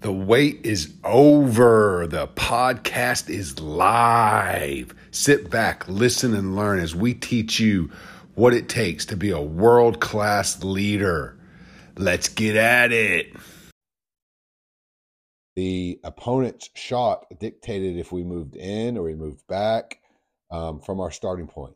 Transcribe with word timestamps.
The 0.00 0.12
wait 0.12 0.64
is 0.64 0.94
over. 1.02 2.06
The 2.08 2.28
podcast 2.28 3.28
is 3.28 3.58
live. 3.58 4.94
Sit 5.10 5.50
back, 5.50 5.88
listen, 5.88 6.34
and 6.34 6.54
learn 6.54 6.78
as 6.78 6.94
we 6.94 7.14
teach 7.14 7.58
you 7.58 7.90
what 8.36 8.54
it 8.54 8.68
takes 8.68 9.06
to 9.06 9.16
be 9.16 9.30
a 9.30 9.40
world 9.40 9.98
class 9.98 10.62
leader. 10.62 11.36
Let's 11.96 12.28
get 12.28 12.54
at 12.54 12.92
it. 12.92 13.32
The 15.56 15.98
opponent's 16.04 16.70
shot 16.76 17.26
dictated 17.40 17.96
if 17.96 18.12
we 18.12 18.22
moved 18.22 18.54
in 18.54 18.96
or 18.96 19.02
we 19.02 19.16
moved 19.16 19.44
back 19.48 19.98
um, 20.52 20.78
from 20.80 21.00
our 21.00 21.10
starting 21.10 21.48
point. 21.48 21.74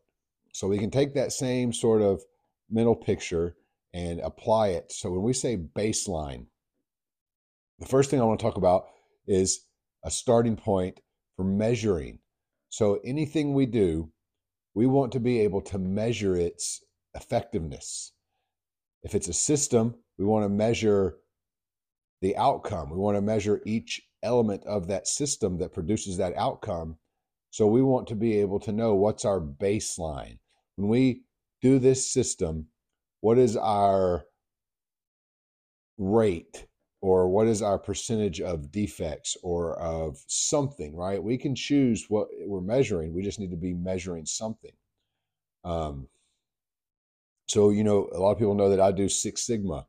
So 0.53 0.69
we 0.69 0.79
can 0.79 0.93
take 0.93 1.15
that 1.15 1.33
same 1.33 1.73
sort 1.73 2.03
of 2.03 2.23
mental 2.71 2.95
picture 2.95 3.57
and 3.93 4.21
apply 4.21 4.69
it. 4.69 4.93
So 4.93 5.11
when 5.11 5.23
we 5.23 5.33
say 5.33 5.57
baseline, 5.57 6.47
the 7.83 7.89
first 7.89 8.11
thing 8.11 8.21
I 8.21 8.25
want 8.25 8.39
to 8.39 8.47
talk 8.47 8.57
about 8.57 8.87
is 9.27 9.67
a 10.05 10.11
starting 10.11 10.57
point 10.57 11.01
for 11.37 11.45
measuring. 11.45 12.21
So 12.69 13.01
anything 13.05 13.55
we 13.55 13.67
do, 13.67 14.13
we 14.75 14.87
want 14.87 15.13
to 15.13 15.21
be 15.21 15.41
able 15.41 15.61
to 15.63 15.79
measure 15.79 16.37
its 16.37 16.85
effectiveness. 17.15 18.13
If 19.03 19.17
it's 19.17 19.29
a 19.29 19.33
system, 19.33 19.97
we 20.17 20.25
want 20.25 20.45
to 20.45 20.49
measure 20.49 21.19
the 22.21 22.37
outcome. 22.37 22.89
We 22.89 22.99
want 22.99 23.17
to 23.17 23.21
measure 23.21 23.61
each 23.67 24.01
element 24.23 24.65
of 24.65 24.87
that 24.87 25.09
system 25.09 25.59
that 25.59 25.75
produces 25.75 26.17
that 26.19 26.37
outcome. 26.37 26.99
So 27.51 27.67
we 27.67 27.83
want 27.83 28.07
to 28.09 28.15
be 28.15 28.39
able 28.39 28.61
to 28.61 28.73
know 28.73 28.95
what's 28.95 29.25
our 29.25 29.41
baseline. 29.41 30.39
When 30.77 30.89
we 30.89 31.25
do 31.61 31.81
this 31.81 32.09
system, 32.09 32.69
what 33.21 33.39
is 33.39 33.57
our 33.57 34.25
rate? 35.99 36.67
Or 37.03 37.29
what 37.29 37.49
is 37.49 37.63
our 37.63 37.79
percentage 37.81 38.41
of 38.41 38.71
defects 38.71 39.37
or 39.43 39.77
of 39.81 40.23
something, 40.29 40.95
right? 40.97 41.23
We 41.23 41.37
can 41.37 41.57
choose 41.57 42.07
what 42.09 42.29
we're 42.47 42.61
measuring. 42.61 43.13
We 43.13 43.25
just 43.25 43.41
need 43.41 43.51
to 43.51 43.57
be 43.57 43.75
measuring 43.75 44.25
something. 44.25 44.71
Um, 45.65 46.07
so, 47.49 47.71
you 47.71 47.83
know, 47.83 48.09
a 48.15 48.19
lot 48.19 48.31
of 48.31 48.39
people 48.39 48.55
know 48.55 48.71
that 48.71 48.81
I 48.81 48.93
do 48.93 49.09
Six 49.09 49.43
Sigma. 49.43 49.85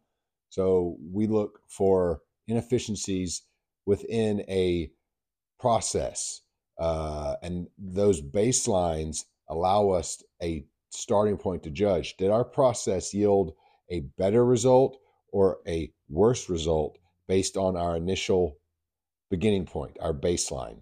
So 0.50 0.98
we 1.12 1.28
look 1.28 1.60
for 1.68 2.22
inefficiencies 2.48 3.44
within 3.86 4.42
a 4.50 4.92
process. 5.60 6.42
Uh, 6.80 7.36
and 7.44 7.68
those 7.78 8.24
baselines 8.24 9.26
allow 9.50 9.90
us 9.90 10.24
a 10.42 10.66
starting 10.90 11.38
point 11.38 11.62
to 11.64 11.70
judge. 11.70 12.18
Did 12.18 12.32
our 12.32 12.44
process 12.44 13.14
yield 13.14 13.54
a 13.92 14.00
better 14.18 14.44
result 14.44 14.98
or 15.32 15.60
a 15.68 15.92
worse 16.10 16.50
result 16.50 16.98
based 17.28 17.58
on 17.58 17.76
our 17.78 17.96
initial 17.96 18.58
beginning 19.30 19.66
point, 19.66 19.98
our 20.00 20.14
baseline. 20.14 20.82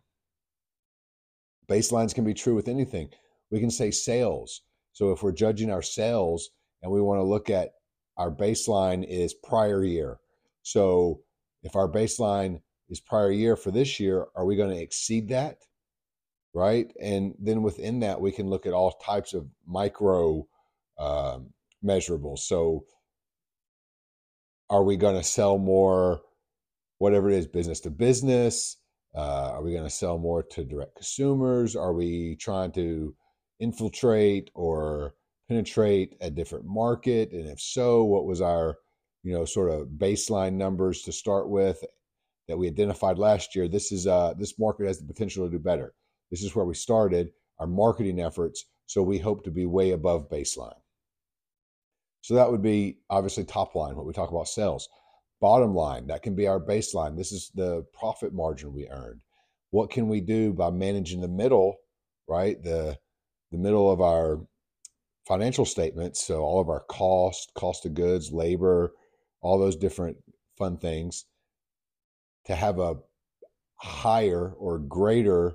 Baselines 1.70 2.14
can 2.14 2.26
be 2.26 2.34
true 2.34 2.56
with 2.56 2.68
anything. 2.68 3.10
We 3.50 3.60
can 3.60 3.72
say 3.72 3.92
sales. 3.92 4.62
So 4.94 5.12
if 5.12 5.24
we're 5.24 5.32
judging 5.32 5.72
our 5.72 5.82
sales 5.82 6.50
and 6.82 6.92
we 6.92 7.02
want 7.02 7.20
to 7.20 7.24
look 7.24 7.50
at 7.50 7.72
our 8.18 8.32
baseline 8.32 9.06
is 9.08 9.34
prior 9.34 9.84
year. 9.84 10.20
So 10.64 11.22
if 11.64 11.76
our 11.76 11.88
baseline 11.88 12.62
is 12.90 13.00
prior 13.00 13.32
year 13.32 13.56
for 13.56 13.72
this 13.72 14.00
year, 14.00 14.26
are 14.36 14.46
we 14.46 14.56
going 14.56 14.76
to 14.76 14.82
exceed 14.82 15.30
that? 15.30 15.60
Right. 16.54 16.92
And 17.02 17.34
then 17.40 17.62
within 17.62 18.02
that, 18.02 18.20
we 18.20 18.34
can 18.34 18.50
look 18.50 18.66
at 18.66 18.74
all 18.74 18.92
types 18.92 19.34
of 19.34 19.48
micro 19.66 20.46
um, 21.00 21.54
measurables. 21.84 22.40
So 22.40 22.84
are 24.70 24.84
we 24.84 24.98
going 24.98 25.16
to 25.16 25.24
sell 25.24 25.58
more 25.58 26.22
whatever 27.02 27.32
it 27.32 27.36
is, 27.36 27.48
business 27.48 27.80
to 27.80 27.90
business? 27.90 28.78
Uh, 29.16 29.50
are 29.54 29.64
we 29.64 29.72
going 29.72 29.84
to 29.84 29.90
sell 29.90 30.20
more 30.20 30.44
to 30.44 30.64
direct 30.64 30.96
consumers? 30.96 31.76
Are 31.76 31.94
we 31.94 32.36
trying 32.36 32.72
to 32.74 33.16
infiltrate 33.60 34.52
or 34.54 35.16
penetrate 35.50 36.16
a 36.22 36.30
different 36.30 36.66
market? 36.66 37.32
And 37.32 37.50
if 37.50 37.60
so, 37.60 38.04
what 38.04 38.26
was 38.26 38.40
our, 38.40 38.78
you 39.24 39.34
know, 39.34 39.46
sort 39.46 39.72
of 39.72 39.88
baseline 39.98 40.54
numbers 40.54 41.02
to 41.02 41.12
start 41.12 41.50
with 41.50 41.84
that 42.48 42.58
we 42.58 42.68
identified 42.68 43.18
last 43.18 43.56
year? 43.56 43.68
This 43.68 43.92
is 43.92 44.06
uh, 44.06 44.36
this 44.38 44.60
market 44.60 44.86
has 44.86 45.00
the 45.00 45.12
potential 45.12 45.44
to 45.46 45.52
do 45.52 45.60
better. 45.60 45.96
This 46.30 46.44
is 46.44 46.56
where 46.56 46.66
we 46.66 46.76
started 46.76 47.32
our 47.58 47.68
marketing 47.68 48.22
efforts. 48.22 48.66
So 48.86 49.02
we 49.02 49.18
hope 49.18 49.44
to 49.46 49.52
be 49.52 49.66
way 49.66 49.92
above 49.92 50.30
baseline. 50.30 50.80
So 52.22 52.36
that 52.36 52.52
would 52.52 52.62
be 52.62 53.00
obviously 53.10 53.44
top 53.44 53.74
line, 53.74 53.96
what 53.96 54.06
we 54.06 54.14
talk 54.14 54.30
about 54.30 54.48
sales 54.48 54.88
bottom 55.42 55.76
line 55.76 56.08
that 56.08 56.22
can 56.22 56.36
be 56.36 56.48
our 56.48 56.60
baseline. 56.60 57.18
This 57.18 57.32
is 57.32 57.52
the 57.56 57.86
profit 57.94 58.34
margin 58.34 58.74
we 58.74 58.88
earned. 58.90 59.22
What 59.72 59.90
can 59.90 60.08
we 60.08 60.22
do 60.22 60.54
by 60.54 60.70
managing 60.70 61.22
the 61.22 61.28
middle 61.28 61.78
right? 62.28 62.62
The 62.64 62.98
the 63.52 63.58
middle 63.58 63.92
of 63.92 64.00
our 64.00 64.40
financial 65.28 65.66
statements 65.66 66.24
so 66.26 66.42
all 66.42 66.60
of 66.60 66.70
our 66.70 66.80
cost 66.82 67.52
cost 67.54 67.86
of 67.86 67.94
goods 67.94 68.32
labor 68.32 68.94
all 69.42 69.60
those 69.60 69.76
different 69.76 70.18
fun 70.58 70.78
things 70.78 71.26
to 72.46 72.56
have 72.56 72.80
a 72.80 72.96
higher 73.76 74.54
or 74.58 74.80
greater 74.80 75.54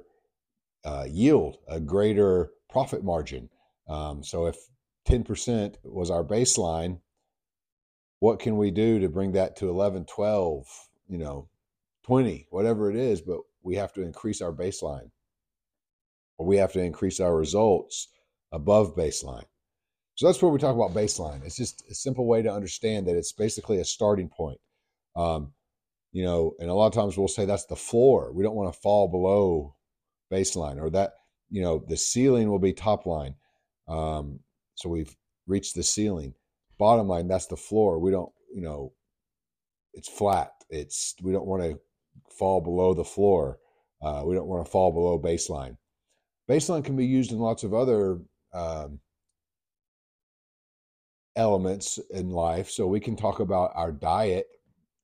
uh, 0.84 1.04
yield 1.08 1.56
a 1.69 1.80
greater 1.80 2.50
profit 2.70 3.02
margin. 3.02 3.48
Um, 3.88 4.22
so 4.22 4.46
if 4.46 4.56
10% 5.08 5.76
was 5.84 6.10
our 6.10 6.25
baseline 6.25 7.00
what 8.21 8.38
can 8.38 8.56
we 8.56 8.71
do 8.71 8.99
to 9.00 9.09
bring 9.09 9.32
that 9.32 9.56
to 9.56 9.69
11 9.69 10.04
12 10.06 10.66
you 11.09 11.19
know 11.19 11.49
20 12.04 12.47
whatever 12.50 12.91
it 12.91 12.97
is 12.97 13.21
but 13.21 13.41
we 13.66 13.75
have 13.75 13.93
to 13.94 14.03
increase 14.03 14.41
our 14.41 14.53
baseline. 14.53 15.10
Or 16.38 16.47
we 16.47 16.56
have 16.59 16.72
to 16.72 16.81
increase 16.81 17.19
our 17.19 17.37
results 17.37 18.09
above 18.53 18.94
baseline. 18.94 19.47
So 20.15 20.26
that's 20.26 20.41
where 20.41 20.53
we 20.53 20.59
talk 20.59 20.75
about 20.75 20.94
baseline. 20.94 21.44
It's 21.44 21.56
just 21.56 21.82
a 21.91 21.94
simple 21.94 22.26
way 22.26 22.43
to 22.43 22.53
understand 22.53 23.06
that 23.06 23.16
it's 23.16 23.32
basically 23.32 23.81
a 23.81 23.84
starting 23.84 24.28
point. 24.28 24.59
Um, 25.16 25.53
you 26.12 26.25
know 26.25 26.53
and 26.60 26.71
a 26.71 26.75
lot 26.75 26.87
of 26.87 26.94
times 26.94 27.19
we'll 27.19 27.28
say 27.28 27.44
that's 27.44 27.66
the 27.66 27.76
floor. 27.76 28.32
We 28.32 28.44
don't 28.44 28.55
want 28.55 28.72
to 28.72 28.81
fall 28.81 29.09
below 29.09 29.75
baseline 30.32 30.81
or 30.81 30.88
that 30.91 31.15
you 31.50 31.62
know 31.62 31.84
the 31.88 31.97
ceiling 31.97 32.49
will 32.49 32.60
be 32.60 32.72
top 32.72 33.05
line. 33.05 33.34
Um, 33.88 34.41
so 34.76 34.88
we've 34.88 35.15
reached 35.47 35.75
the 35.75 35.82
ceiling 35.82 36.34
bottom 36.78 37.09
line, 37.09 37.28
that's 37.28 37.47
the 37.47 37.56
floor. 37.56 37.98
We 37.98 38.10
don't, 38.10 38.32
you 38.53 38.62
know, 38.62 38.92
it's 39.94 40.09
flat. 40.09 40.53
It's 40.69 41.14
we 41.22 41.32
don't 41.32 41.47
want 41.47 41.62
to 41.62 41.78
fall 42.31 42.60
below 42.60 42.94
the 42.94 43.04
floor. 43.04 43.59
Uh, 44.03 44.22
we 44.25 44.34
don't 44.34 44.48
want 44.48 44.64
to 44.64 44.70
fall 44.70 44.92
below 44.92 45.19
baseline. 45.19 45.76
Baseline 46.48 46.84
can 46.84 46.97
be 46.97 47.06
used 47.06 47.32
in 47.32 47.38
lots 47.38 47.64
of 47.64 47.75
other 47.75 48.20
um, 48.53 49.00
elements 51.34 51.98
in 52.10 52.31
life. 52.31 52.70
So 52.70 52.87
we 52.87 53.00
can 53.00 53.16
talk 53.16 53.41
about 53.41 53.72
our 53.75 53.93
diet. 53.93 54.47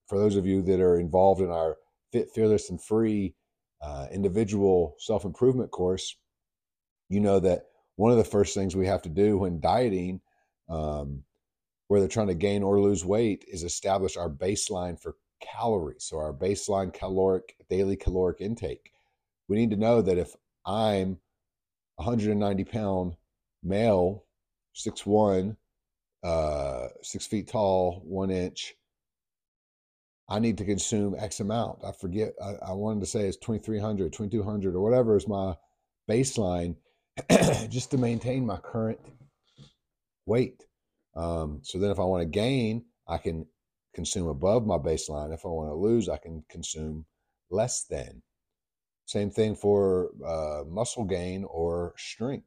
For 0.06 0.18
those 0.18 0.36
of 0.36 0.46
you 0.46 0.62
that 0.62 0.80
are 0.80 0.98
involved 0.98 1.40
in 1.40 1.50
our 1.50 1.76
Fit, 2.12 2.30
Fearless, 2.34 2.70
and 2.70 2.82
Free 2.82 3.34
uh, 3.80 4.06
individual 4.12 4.94
self 4.98 5.24
improvement 5.24 5.70
course, 5.70 6.16
you 7.08 7.20
know 7.20 7.40
that 7.40 7.64
one 7.96 8.10
of 8.10 8.18
the 8.18 8.24
first 8.24 8.54
things 8.54 8.76
we 8.76 8.86
have 8.86 9.02
to 9.02 9.08
do 9.08 9.38
when 9.38 9.60
dieting 9.60 10.20
um, 10.68 11.22
they're 12.00 12.08
trying 12.08 12.28
to 12.28 12.34
gain 12.34 12.62
or 12.62 12.80
lose 12.80 13.04
weight 13.04 13.44
is 13.48 13.62
establish 13.62 14.16
our 14.16 14.30
baseline 14.30 15.00
for 15.00 15.16
calories. 15.40 16.04
So 16.04 16.18
our 16.18 16.32
baseline 16.32 16.92
caloric 16.92 17.56
daily 17.68 17.96
caloric 17.96 18.40
intake. 18.40 18.92
We 19.48 19.56
need 19.56 19.70
to 19.70 19.76
know 19.76 20.02
that 20.02 20.18
if 20.18 20.34
I'm 20.64 21.18
190 21.96 22.64
pound 22.64 23.16
male, 23.62 24.24
six 24.72 25.04
one, 25.04 25.56
uh, 26.22 26.88
six 27.02 27.26
feet 27.26 27.48
tall, 27.48 28.02
one 28.04 28.30
inch, 28.30 28.74
I 30.28 30.38
need 30.38 30.58
to 30.58 30.64
consume 30.64 31.14
X 31.18 31.40
amount. 31.40 31.80
I 31.84 31.92
forget, 31.92 32.32
I, 32.42 32.70
I 32.70 32.72
wanted 32.72 33.00
to 33.00 33.06
say 33.06 33.26
it's 33.26 33.36
2300, 33.38 34.12
2200, 34.12 34.74
or 34.74 34.80
whatever 34.80 35.16
is 35.16 35.28
my 35.28 35.56
baseline 36.08 36.76
just 37.68 37.90
to 37.90 37.98
maintain 37.98 38.46
my 38.46 38.56
current 38.56 39.00
weight. 40.26 40.64
Um, 41.14 41.60
so 41.62 41.78
then 41.78 41.90
if 41.90 41.98
I 41.98 42.04
want 42.04 42.22
to 42.22 42.28
gain, 42.28 42.84
I 43.06 43.18
can 43.18 43.46
consume 43.94 44.28
above 44.28 44.66
my 44.66 44.78
baseline. 44.78 45.34
If 45.34 45.44
I 45.44 45.48
want 45.48 45.70
to 45.70 45.74
lose, 45.74 46.08
I 46.08 46.16
can 46.16 46.44
consume 46.48 47.04
less 47.50 47.84
than. 47.84 48.22
Same 49.04 49.30
thing 49.30 49.54
for 49.54 50.10
uh, 50.24 50.64
muscle 50.66 51.04
gain 51.04 51.44
or 51.44 51.94
strength. 51.96 52.46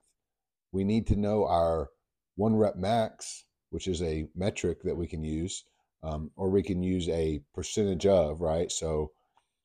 We 0.71 0.83
need 0.83 1.05
to 1.07 1.15
know 1.15 1.45
our 1.45 1.89
one 2.35 2.55
rep 2.55 2.75
max, 2.75 3.45
which 3.69 3.87
is 3.87 4.01
a 4.01 4.27
metric 4.35 4.81
that 4.83 4.95
we 4.95 5.07
can 5.07 5.23
use, 5.23 5.65
um, 6.03 6.31
or 6.35 6.49
we 6.49 6.63
can 6.63 6.81
use 6.81 7.07
a 7.09 7.41
percentage 7.53 8.05
of, 8.05 8.41
right? 8.41 8.71
So 8.71 9.11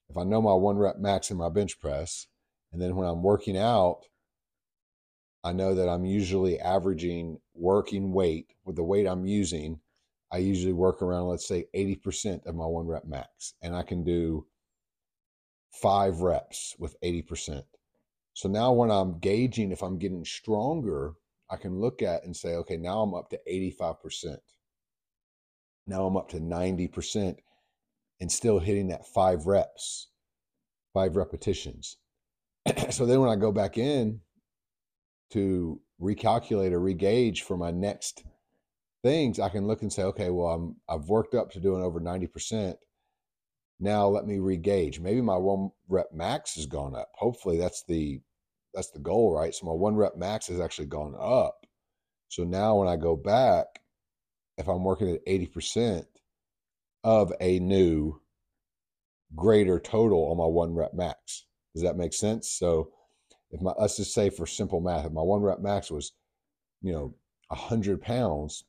if 0.08 0.16
I 0.16 0.24
know 0.24 0.42
my 0.42 0.52
one 0.52 0.76
rep 0.76 0.98
max 0.98 1.30
in 1.30 1.36
my 1.36 1.48
bench 1.48 1.80
press, 1.80 2.26
and 2.72 2.80
then 2.80 2.96
when 2.96 3.08
I'm 3.08 3.22
working 3.22 3.56
out, 3.56 4.02
I 5.42 5.52
know 5.52 5.74
that 5.74 5.88
I'm 5.88 6.04
usually 6.04 6.58
averaging 6.60 7.38
working 7.54 8.12
weight 8.12 8.52
with 8.64 8.76
the 8.76 8.84
weight 8.84 9.06
I'm 9.06 9.24
using. 9.24 9.80
I 10.30 10.38
usually 10.38 10.74
work 10.74 11.02
around, 11.02 11.28
let's 11.28 11.48
say, 11.48 11.66
80% 11.74 12.46
of 12.46 12.54
my 12.54 12.66
one 12.66 12.86
rep 12.86 13.06
max. 13.06 13.54
And 13.62 13.74
I 13.74 13.82
can 13.82 14.04
do 14.04 14.46
five 15.72 16.20
reps 16.20 16.76
with 16.78 17.00
80%. 17.00 17.62
So 18.34 18.48
now 18.48 18.72
when 18.72 18.90
I'm 18.90 19.18
gauging 19.18 19.72
if 19.72 19.82
I'm 19.82 19.98
getting 19.98 20.24
stronger, 20.24 21.14
I 21.50 21.56
can 21.56 21.80
look 21.80 22.02
at 22.02 22.24
and 22.24 22.36
say, 22.36 22.54
okay, 22.56 22.76
now 22.76 23.00
I'm 23.00 23.14
up 23.14 23.30
to 23.30 23.40
85%. 23.48 24.36
Now 25.86 26.06
I'm 26.06 26.16
up 26.16 26.28
to 26.30 26.38
90% 26.38 27.36
and 28.20 28.30
still 28.30 28.58
hitting 28.58 28.88
that 28.88 29.06
five 29.06 29.46
reps, 29.46 30.08
five 30.94 31.16
repetitions. 31.16 31.96
so 32.90 33.06
then 33.06 33.20
when 33.20 33.30
I 33.30 33.36
go 33.36 33.50
back 33.50 33.78
in 33.78 34.20
to 35.30 35.80
recalculate 36.00 36.72
or 36.72 36.80
regauge 36.80 37.40
for 37.40 37.56
my 37.56 37.70
next 37.70 38.24
things, 39.02 39.38
I 39.38 39.48
can 39.48 39.66
look 39.66 39.82
and 39.82 39.92
say, 39.92 40.02
okay, 40.04 40.30
well, 40.30 40.48
I'm 40.48 40.76
I've 40.88 41.08
worked 41.08 41.34
up 41.34 41.50
to 41.52 41.60
doing 41.60 41.82
over 41.82 42.00
90%. 42.00 42.74
Now 43.78 44.08
let 44.08 44.26
me 44.26 44.36
regauge. 44.36 45.00
Maybe 45.00 45.22
my 45.22 45.36
one 45.36 45.70
rep 45.88 46.12
max 46.12 46.54
has 46.56 46.66
gone 46.66 46.94
up. 46.94 47.10
Hopefully 47.14 47.58
that's 47.58 47.84
the 47.88 48.20
that's 48.74 48.90
the 48.90 48.98
goal, 49.00 49.34
right? 49.34 49.54
So 49.54 49.66
my 49.66 49.72
one 49.72 49.96
rep 49.96 50.16
max 50.16 50.46
has 50.48 50.60
actually 50.60 50.86
gone 50.86 51.14
up. 51.18 51.66
So 52.28 52.44
now 52.44 52.76
when 52.76 52.88
I 52.88 52.96
go 52.96 53.16
back, 53.16 53.66
if 54.58 54.68
I'm 54.68 54.84
working 54.84 55.10
at 55.10 55.26
80% 55.26 56.04
of 57.02 57.32
a 57.40 57.58
new 57.58 58.20
greater 59.34 59.78
total 59.78 60.30
on 60.30 60.36
my 60.36 60.46
one 60.46 60.74
rep 60.74 60.94
max. 60.94 61.46
Does 61.74 61.82
that 61.82 61.96
make 61.96 62.12
sense? 62.12 62.50
So 62.50 62.90
if 63.50 63.60
my 63.60 63.72
let's 63.78 63.96
just 63.96 64.14
say 64.14 64.30
for 64.30 64.46
simple 64.46 64.80
math, 64.80 65.06
if 65.06 65.12
my 65.12 65.22
one 65.22 65.42
rep 65.42 65.60
max 65.60 65.90
was, 65.90 66.12
you 66.82 66.92
know, 66.92 67.14
hundred 67.50 68.00
pounds, 68.00 68.64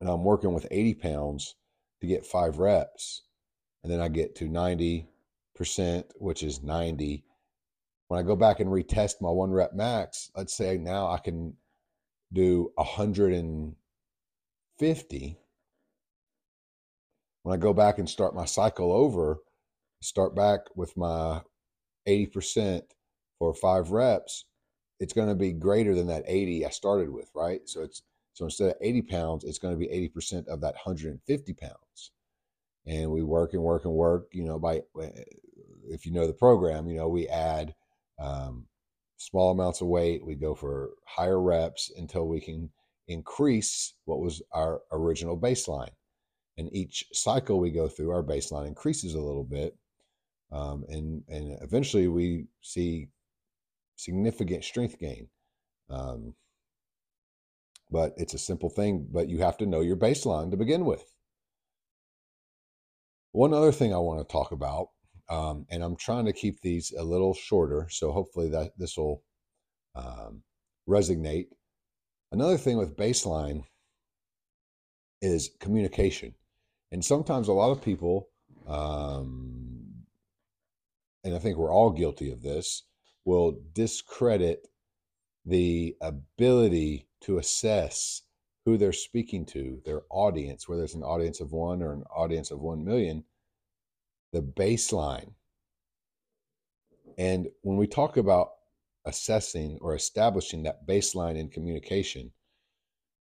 and 0.00 0.10
I'm 0.10 0.24
working 0.24 0.52
with 0.52 0.66
80 0.70 0.94
pounds 0.94 1.54
to 2.00 2.06
get 2.06 2.26
five 2.26 2.58
reps, 2.58 3.22
and 3.82 3.92
then 3.92 4.00
I 4.00 4.08
get 4.08 4.34
to 4.36 4.46
90%, 4.46 5.06
which 6.16 6.42
is 6.42 6.62
90. 6.62 7.24
When 8.08 8.20
I 8.20 8.22
go 8.22 8.36
back 8.36 8.60
and 8.60 8.70
retest 8.70 9.20
my 9.20 9.30
one 9.30 9.50
rep 9.50 9.74
max, 9.74 10.30
let's 10.36 10.54
say 10.54 10.76
now 10.76 11.10
I 11.10 11.18
can 11.18 11.54
do 12.32 12.72
150. 12.74 15.38
When 17.42 17.54
I 17.54 17.58
go 17.58 17.72
back 17.72 17.98
and 17.98 18.08
start 18.08 18.34
my 18.34 18.44
cycle 18.44 18.92
over, 18.92 19.38
start 20.02 20.34
back 20.34 20.60
with 20.74 20.96
my 20.96 21.42
80% 22.08 22.82
for 23.52 23.54
five 23.54 23.90
reps, 23.90 24.46
it's 25.00 25.12
going 25.12 25.28
to 25.28 25.34
be 25.34 25.52
greater 25.52 25.94
than 25.94 26.06
that 26.06 26.24
80 26.26 26.64
I 26.64 26.70
started 26.70 27.10
with, 27.10 27.30
right? 27.34 27.60
So 27.66 27.82
it's 27.82 28.02
so 28.32 28.46
instead 28.46 28.70
of 28.70 28.76
80 28.80 29.02
pounds, 29.02 29.44
it's 29.44 29.58
going 29.58 29.74
to 29.74 29.78
be 29.78 30.10
80% 30.16 30.48
of 30.48 30.60
that 30.62 30.74
150 30.74 31.52
pounds. 31.52 32.10
And 32.86 33.10
we 33.10 33.22
work 33.22 33.52
and 33.52 33.62
work 33.62 33.84
and 33.84 33.94
work, 33.94 34.28
you 34.32 34.44
know, 34.44 34.58
by 34.58 34.82
if 35.88 36.04
you 36.04 36.12
know 36.12 36.26
the 36.26 36.32
program, 36.32 36.88
you 36.88 36.96
know, 36.96 37.08
we 37.08 37.28
add 37.28 37.74
um, 38.18 38.66
small 39.18 39.52
amounts 39.52 39.80
of 39.80 39.86
weight, 39.86 40.26
we 40.26 40.34
go 40.34 40.54
for 40.54 40.90
higher 41.06 41.40
reps 41.40 41.92
until 41.96 42.26
we 42.26 42.40
can 42.40 42.70
increase 43.06 43.94
what 44.04 44.20
was 44.20 44.42
our 44.52 44.80
original 44.90 45.38
baseline. 45.38 45.92
And 46.56 46.74
each 46.74 47.04
cycle 47.12 47.60
we 47.60 47.70
go 47.70 47.88
through, 47.88 48.10
our 48.10 48.22
baseline 48.22 48.66
increases 48.66 49.14
a 49.14 49.20
little 49.20 49.44
bit. 49.44 49.76
Um, 50.50 50.84
and, 50.88 51.22
and 51.28 51.58
eventually 51.62 52.08
we 52.08 52.46
see 52.62 53.08
significant 53.96 54.64
strength 54.64 54.98
gain. 54.98 55.28
Um, 55.90 56.34
but 57.90 58.14
it's 58.16 58.34
a 58.34 58.38
simple 58.38 58.70
thing, 58.70 59.06
but 59.10 59.28
you 59.28 59.38
have 59.38 59.58
to 59.58 59.66
know 59.66 59.80
your 59.80 59.96
baseline 59.96 60.50
to 60.50 60.56
begin 60.56 60.84
with. 60.84 61.04
One 63.32 63.52
other 63.52 63.72
thing 63.72 63.92
I 63.92 63.98
want 63.98 64.20
to 64.20 64.32
talk 64.32 64.52
about, 64.52 64.88
um, 65.28 65.66
and 65.70 65.82
I'm 65.82 65.96
trying 65.96 66.26
to 66.26 66.32
keep 66.32 66.60
these 66.60 66.92
a 66.96 67.02
little 67.02 67.34
shorter, 67.34 67.88
so 67.90 68.12
hopefully 68.12 68.48
that 68.50 68.72
this 68.78 68.96
will 68.96 69.22
um, 69.94 70.42
resonate. 70.88 71.48
Another 72.32 72.56
thing 72.56 72.78
with 72.78 72.96
baseline 72.96 73.64
is 75.20 75.50
communication. 75.60 76.34
And 76.92 77.04
sometimes 77.04 77.48
a 77.48 77.52
lot 77.52 77.70
of 77.70 77.82
people, 77.82 78.28
um, 78.68 80.04
and 81.24 81.34
I 81.34 81.38
think 81.38 81.56
we're 81.56 81.72
all 81.72 81.90
guilty 81.90 82.30
of 82.30 82.42
this, 82.42 82.84
will 83.24 83.58
discredit 83.72 84.68
the 85.46 85.96
ability 86.00 87.08
to 87.22 87.38
assess 87.38 88.22
who 88.64 88.76
they're 88.76 88.92
speaking 88.92 89.44
to, 89.44 89.80
their 89.84 90.02
audience, 90.10 90.68
whether 90.68 90.84
it's 90.84 90.94
an 90.94 91.02
audience 91.02 91.40
of 91.40 91.52
one 91.52 91.82
or 91.82 91.92
an 91.92 92.04
audience 92.14 92.50
of 92.50 92.60
one 92.60 92.84
million, 92.84 93.24
the 94.32 94.42
baseline. 94.42 95.32
And 97.18 97.48
when 97.62 97.76
we 97.76 97.86
talk 97.86 98.16
about 98.16 98.50
assessing 99.04 99.78
or 99.80 99.94
establishing 99.94 100.62
that 100.62 100.86
baseline 100.86 101.38
in 101.38 101.48
communication, 101.48 102.32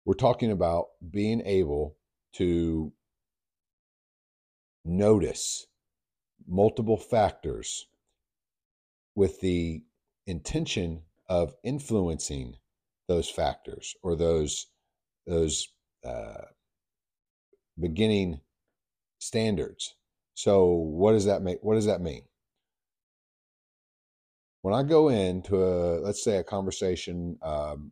we're 0.05 0.15
talking 0.15 0.51
about 0.51 0.87
being 1.11 1.43
able 1.45 1.97
to 2.35 2.93
notice 4.85 5.67
multiple 6.47 6.97
factors 6.97 7.87
with 9.19 9.41
the 9.41 9.83
intention 10.29 11.03
of 11.29 11.53
influencing 11.65 12.55
those 13.09 13.29
factors 13.29 13.97
or 14.05 14.15
those 14.15 14.69
those 15.27 15.69
uh, 16.07 16.45
beginning 17.81 18.41
standards. 19.19 19.97
So 20.35 20.67
what 20.67 21.13
does 21.13 21.25
that 21.25 21.43
make? 21.43 21.59
What 21.63 21.75
does 21.75 21.87
that 21.87 22.01
mean? 22.01 22.23
When 24.63 24.73
I 24.73 24.85
go 24.85 25.09
into 25.09 25.65
a 25.65 25.99
let's 25.99 26.23
say 26.23 26.37
a 26.37 26.45
conversation, 26.45 27.39
um, 27.43 27.91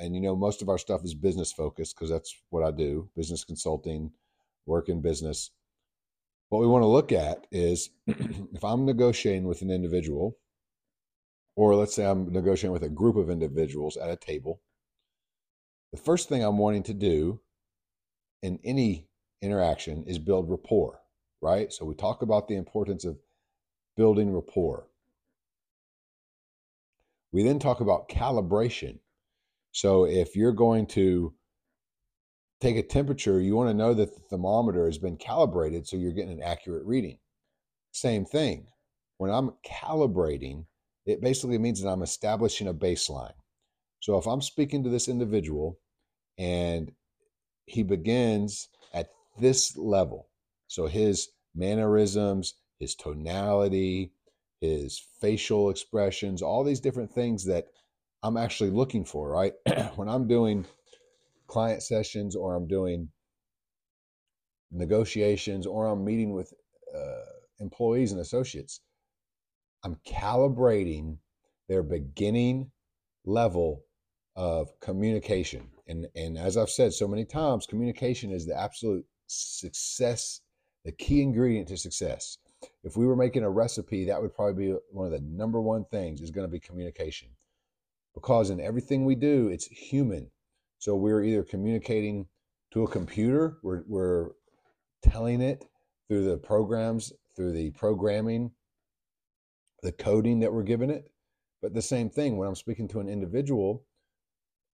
and 0.00 0.12
you 0.12 0.20
know 0.20 0.34
most 0.34 0.60
of 0.60 0.68
our 0.68 0.78
stuff 0.78 1.04
is 1.04 1.14
business 1.14 1.52
focused 1.52 1.94
because 1.94 2.10
that's 2.10 2.34
what 2.50 2.64
I 2.64 2.72
do, 2.72 3.08
business 3.14 3.44
consulting, 3.44 4.10
work 4.66 4.88
in 4.88 5.00
business. 5.00 5.52
What 6.48 6.62
we 6.62 6.66
want 6.66 6.82
to 6.82 6.88
look 6.88 7.12
at 7.12 7.46
is 7.52 7.90
if 8.08 8.64
I'm 8.64 8.84
negotiating 8.84 9.44
with 9.44 9.62
an 9.62 9.70
individual 9.70 10.36
or 11.56 11.74
let's 11.74 11.94
say 11.94 12.04
I'm 12.04 12.32
negotiating 12.32 12.72
with 12.72 12.82
a 12.82 12.88
group 12.88 13.16
of 13.16 13.30
individuals 13.30 13.96
at 13.96 14.10
a 14.10 14.16
table, 14.16 14.60
the 15.92 15.98
first 15.98 16.28
thing 16.28 16.42
I'm 16.42 16.58
wanting 16.58 16.82
to 16.84 16.94
do 16.94 17.40
in 18.42 18.58
any 18.64 19.08
interaction 19.42 20.04
is 20.06 20.18
build 20.18 20.50
rapport, 20.50 21.00
right? 21.40 21.72
So 21.72 21.84
we 21.84 21.94
talk 21.94 22.22
about 22.22 22.48
the 22.48 22.56
importance 22.56 23.04
of 23.04 23.18
building 23.96 24.32
rapport. 24.32 24.88
We 27.32 27.42
then 27.42 27.58
talk 27.58 27.80
about 27.80 28.08
calibration. 28.08 28.98
So 29.72 30.04
if 30.04 30.36
you're 30.36 30.52
going 30.52 30.86
to 30.88 31.34
take 32.60 32.76
a 32.76 32.82
temperature, 32.82 33.40
you 33.40 33.54
want 33.54 33.70
to 33.70 33.74
know 33.74 33.94
that 33.94 34.14
the 34.14 34.20
thermometer 34.30 34.86
has 34.86 34.98
been 34.98 35.16
calibrated 35.16 35.86
so 35.86 35.96
you're 35.96 36.12
getting 36.12 36.32
an 36.32 36.42
accurate 36.42 36.86
reading. 36.86 37.18
Same 37.92 38.24
thing. 38.24 38.66
When 39.18 39.30
I'm 39.30 39.52
calibrating, 39.66 40.66
it 41.06 41.20
basically 41.20 41.58
means 41.58 41.82
that 41.82 41.88
I'm 41.88 42.02
establishing 42.02 42.68
a 42.68 42.74
baseline. 42.74 43.34
So 44.00 44.18
if 44.18 44.26
I'm 44.26 44.42
speaking 44.42 44.84
to 44.84 44.90
this 44.90 45.08
individual 45.08 45.78
and 46.38 46.92
he 47.66 47.82
begins 47.82 48.68
at 48.92 49.10
this 49.38 49.76
level, 49.76 50.28
so 50.66 50.86
his 50.86 51.28
mannerisms, 51.54 52.54
his 52.78 52.94
tonality, 52.94 54.12
his 54.60 55.00
facial 55.20 55.70
expressions, 55.70 56.42
all 56.42 56.64
these 56.64 56.80
different 56.80 57.12
things 57.12 57.44
that 57.46 57.66
I'm 58.22 58.36
actually 58.36 58.70
looking 58.70 59.04
for, 59.04 59.30
right? 59.30 59.52
when 59.96 60.08
I'm 60.08 60.26
doing 60.26 60.64
client 61.46 61.82
sessions 61.82 62.34
or 62.34 62.54
I'm 62.54 62.66
doing 62.66 63.08
negotiations 64.72 65.66
or 65.66 65.86
I'm 65.86 66.04
meeting 66.04 66.32
with 66.32 66.52
uh, 66.94 67.24
employees 67.60 68.12
and 68.12 68.20
associates, 68.20 68.80
I'm 69.84 69.96
calibrating 70.06 71.18
their 71.68 71.82
beginning 71.82 72.70
level 73.26 73.84
of 74.34 74.68
communication. 74.80 75.68
And, 75.86 76.06
and 76.16 76.38
as 76.38 76.56
I've 76.56 76.70
said 76.70 76.92
so 76.92 77.06
many 77.06 77.24
times, 77.24 77.66
communication 77.66 78.30
is 78.30 78.46
the 78.46 78.58
absolute 78.58 79.04
success, 79.26 80.40
the 80.84 80.92
key 80.92 81.22
ingredient 81.22 81.68
to 81.68 81.76
success. 81.76 82.38
If 82.82 82.96
we 82.96 83.06
were 83.06 83.16
making 83.16 83.44
a 83.44 83.50
recipe, 83.50 84.06
that 84.06 84.20
would 84.20 84.34
probably 84.34 84.66
be 84.68 84.74
one 84.90 85.06
of 85.06 85.12
the 85.12 85.20
number 85.20 85.60
one 85.60 85.84
things 85.90 86.22
is 86.22 86.30
going 86.30 86.46
to 86.46 86.52
be 86.52 86.60
communication. 86.60 87.28
Because 88.14 88.50
in 88.50 88.60
everything 88.60 89.04
we 89.04 89.14
do, 89.14 89.48
it's 89.48 89.66
human. 89.66 90.30
So 90.78 90.96
we're 90.96 91.22
either 91.22 91.42
communicating 91.42 92.26
to 92.72 92.84
a 92.84 92.90
computer, 92.90 93.58
we're, 93.62 93.82
we're 93.86 94.30
telling 95.02 95.40
it 95.40 95.66
through 96.08 96.24
the 96.24 96.38
programs, 96.38 97.12
through 97.36 97.52
the 97.52 97.70
programming, 97.72 98.50
the 99.84 99.92
coding 99.92 100.40
that 100.40 100.52
we're 100.52 100.62
giving 100.62 100.90
it. 100.90 101.10
But 101.62 101.74
the 101.74 101.82
same 101.82 102.10
thing 102.10 102.36
when 102.36 102.48
I'm 102.48 102.54
speaking 102.54 102.88
to 102.88 103.00
an 103.00 103.08
individual 103.08 103.84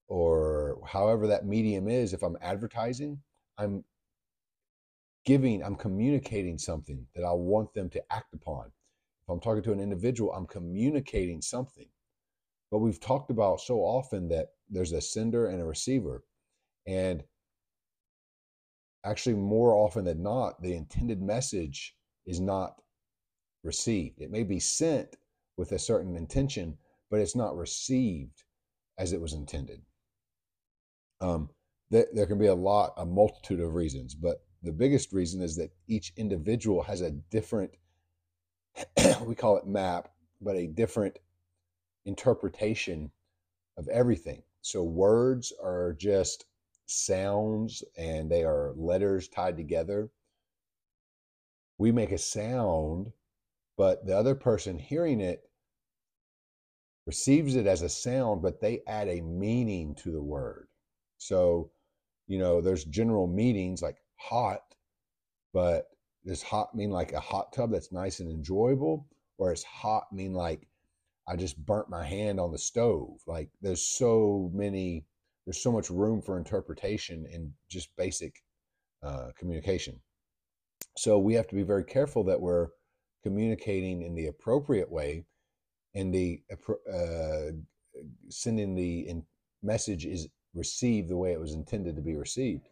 or 0.07 0.79
however 0.87 1.27
that 1.27 1.47
medium 1.47 1.88
is, 1.88 2.12
if 2.12 2.23
I'm 2.23 2.37
advertising, 2.41 3.19
I'm 3.57 3.85
giving, 5.25 5.62
I'm 5.62 5.77
communicating 5.77 6.59
something 6.59 7.07
that 7.15 7.25
I 7.25 7.33
want 7.33 7.75
them 7.75 7.88
to 7.91 8.03
act 8.12 8.35
upon. 8.35 8.67
If 8.67 9.31
I'm 9.31 9.41
talking 9.41 9.62
to 9.65 9.73
an 9.73 9.81
individual, 9.81 10.33
I'm 10.33 10.47
communicating 10.47 11.43
something. 11.43 11.88
But 12.71 12.79
we've 12.79 13.00
talked 13.00 13.31
about 13.31 13.61
so 13.61 13.79
often 13.79 14.29
that 14.29 14.49
there's 14.71 14.93
a 14.93 15.00
sender 15.00 15.47
and 15.47 15.61
a 15.61 15.65
receiver. 15.65 16.23
And 16.87 17.23
actually, 19.05 19.37
more 19.37 19.75
often 19.75 20.05
than 20.05 20.23
not, 20.23 20.62
the 20.62 20.75
intended 20.75 21.23
message 21.23 21.95
is 22.27 22.41
not 22.41 22.81
received. 23.62 24.21
It 24.21 24.31
may 24.31 24.45
be 24.45 24.61
sent 24.61 25.17
with 25.57 25.73
a 25.73 25.79
certain 25.79 26.17
intention, 26.17 26.79
but 27.11 27.21
it's 27.21 27.37
not 27.37 27.57
received 27.57 28.45
as 28.99 29.12
it 29.12 29.21
was 29.21 29.33
intended. 29.33 29.83
Um, 31.21 31.50
there, 31.91 32.07
there 32.12 32.27
can 32.27 32.38
be 32.38 32.47
a 32.47 32.55
lot, 32.55 32.95
a 32.97 33.05
multitude 33.05 33.61
of 33.61 33.75
reasons, 33.75 34.15
but 34.15 34.43
the 34.62 34.73
biggest 34.73 35.12
reason 35.12 35.43
is 35.43 35.57
that 35.57 35.73
each 35.87 36.12
individual 36.17 36.83
has 36.83 37.00
a 37.00 37.11
different, 37.11 37.73
we 39.25 39.35
call 39.35 39.57
it 39.57 39.67
map, 39.67 40.11
but 40.41 40.57
a 40.57 40.67
different 40.67 41.19
interpretation 42.05 43.11
of 43.77 43.88
everything. 43.88 44.43
So 44.62 44.83
words 44.83 45.53
are 45.62 45.95
just 45.99 46.47
sounds 46.87 47.85
and 47.97 48.31
they 48.31 48.45
are 48.45 48.73
letters 48.77 49.29
tied 49.29 49.57
together. 49.57 50.11
We 51.79 51.93
make 51.93 52.11
a 52.11 52.19
sound, 52.19 53.12
but 53.78 54.04
the 54.04 54.14
other 54.14 54.35
person 54.35 54.76
hearing 54.76 55.20
it 55.20 55.49
receives 57.06 57.56
it 57.56 57.66
as 57.66 57.80
a 57.80 57.88
sound, 57.88 58.42
but 58.42 58.61
they 58.61 58.82
add 58.87 59.08
a 59.08 59.23
meaning 59.23 59.94
to 59.94 60.11
the 60.11 60.23
word. 60.23 60.68
So, 61.16 61.70
you 62.26 62.38
know, 62.38 62.61
there's 62.61 62.85
general 62.85 63.26
meanings 63.28 63.80
like 63.80 63.97
hot, 64.16 64.61
but 65.54 65.87
does 66.26 66.42
hot 66.42 66.75
mean 66.75 66.90
like 66.90 67.12
a 67.12 67.20
hot 67.20 67.52
tub 67.52 67.70
that's 67.70 67.92
nice 67.92 68.20
and 68.20 68.30
enjoyable? 68.30 69.06
Or 69.38 69.54
does 69.54 69.62
hot 69.62 70.12
mean 70.12 70.35
like 70.35 70.66
I 71.26 71.37
just 71.37 71.64
burnt 71.64 71.88
my 71.88 72.04
hand 72.04 72.40
on 72.40 72.50
the 72.50 72.58
stove? 72.58 73.20
Like 73.26 73.49
there's 73.62 73.87
so 73.87 74.50
many, 74.52 75.06
there's 75.47 75.62
so 75.62 75.73
much 75.73 75.88
room 75.88 76.20
for 76.20 76.37
interpretation 76.37 77.26
in 77.32 77.54
just 77.70 77.94
basic 77.97 78.42
uh, 79.04 79.28
communication. 79.38 80.00
So 80.97 81.18
we 81.20 81.35
have 81.35 81.47
to 81.47 81.54
be 81.54 81.62
very 81.62 81.85
careful 81.85 82.25
that 82.25 82.40
we're 82.40 82.68
communicating 83.23 84.03
in 84.03 84.15
the 84.15 84.27
appropriate 84.27 84.91
way 84.91 85.25
and 85.95 86.15
the 86.15 86.41
uh, 86.93 87.53
sending 88.29 88.75
the 88.75 89.23
message 89.63 90.07
is 90.07 90.29
received 90.55 91.09
the 91.09 91.17
way 91.17 91.33
it 91.33 91.41
was 91.41 91.55
intended 91.55 91.97
to 91.97 92.03
be 92.03 92.17
received. 92.17 92.69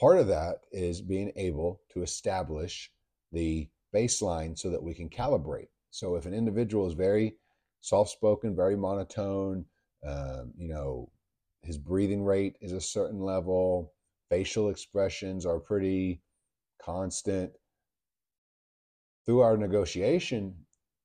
Part 0.00 0.18
of 0.18 0.26
that 0.28 0.66
is 0.72 1.00
being 1.00 1.32
able 1.36 1.80
to 1.92 2.02
establish 2.02 2.90
the 3.32 3.68
baseline 3.94 4.58
so 4.58 4.70
that 4.70 4.82
we 4.82 4.94
can 4.94 5.08
calibrate. 5.08 5.68
So 5.90 6.16
if 6.16 6.26
an 6.26 6.34
individual 6.34 6.86
is 6.86 6.94
very 6.94 7.36
soft 7.80 8.10
spoken, 8.10 8.56
very 8.56 8.76
monotone, 8.76 9.66
um, 10.04 10.52
you 10.56 10.68
know, 10.68 11.10
his 11.62 11.78
breathing 11.78 12.24
rate 12.24 12.56
is 12.60 12.72
a 12.72 12.80
certain 12.80 13.20
level, 13.20 13.92
facial 14.28 14.68
expressions 14.68 15.46
are 15.46 15.60
pretty 15.60 16.20
constant. 16.82 17.52
Through 19.26 19.40
our 19.40 19.56
negotiation, 19.56 20.54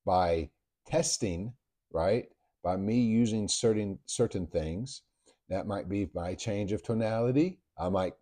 by 0.05 0.49
testing, 0.85 1.53
right, 1.91 2.25
by 2.63 2.75
me 2.75 2.99
using 2.99 3.47
certain 3.47 3.99
certain 4.05 4.47
things, 4.47 5.03
that 5.49 5.67
might 5.67 5.87
be 5.87 6.09
my 6.13 6.35
change 6.35 6.71
of 6.71 6.83
tonality. 6.83 7.59
I 7.77 7.89
might 7.89 8.13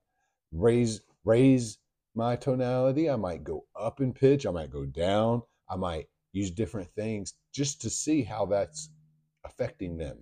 raise 0.51 1.01
raise 1.23 1.79
my 2.15 2.35
tonality. 2.35 3.09
I 3.09 3.15
might 3.15 3.43
go 3.43 3.65
up 3.79 4.01
in 4.01 4.13
pitch. 4.13 4.45
I 4.45 4.51
might 4.51 4.71
go 4.71 4.85
down. 4.85 5.41
I 5.69 5.75
might 5.75 6.07
use 6.31 6.51
different 6.51 6.89
things 6.93 7.33
just 7.53 7.81
to 7.81 7.89
see 7.89 8.23
how 8.23 8.45
that's 8.45 8.89
affecting 9.43 9.97
them. 9.97 10.17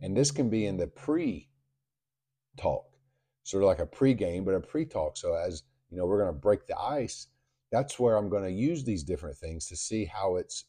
And 0.00 0.16
this 0.16 0.30
can 0.30 0.48
be 0.48 0.66
in 0.66 0.76
the 0.76 0.86
pre 0.86 1.48
talk, 2.56 2.86
sort 3.42 3.62
of 3.62 3.68
like 3.68 3.78
a 3.78 3.86
pre 3.86 4.14
game, 4.14 4.44
but 4.44 4.54
a 4.54 4.60
pre 4.60 4.84
talk. 4.84 5.16
So, 5.16 5.34
as 5.34 5.62
you 5.90 5.96
know, 5.96 6.06
we're 6.06 6.22
going 6.22 6.34
to 6.34 6.40
break 6.40 6.66
the 6.66 6.78
ice. 6.78 7.26
That's 7.70 7.98
where 7.98 8.16
I'm 8.16 8.28
going 8.28 8.44
to 8.44 8.50
use 8.50 8.84
these 8.84 9.04
different 9.04 9.36
things 9.36 9.66
to 9.68 9.76
see 9.76 10.04
how 10.04 10.36
it's 10.36 10.64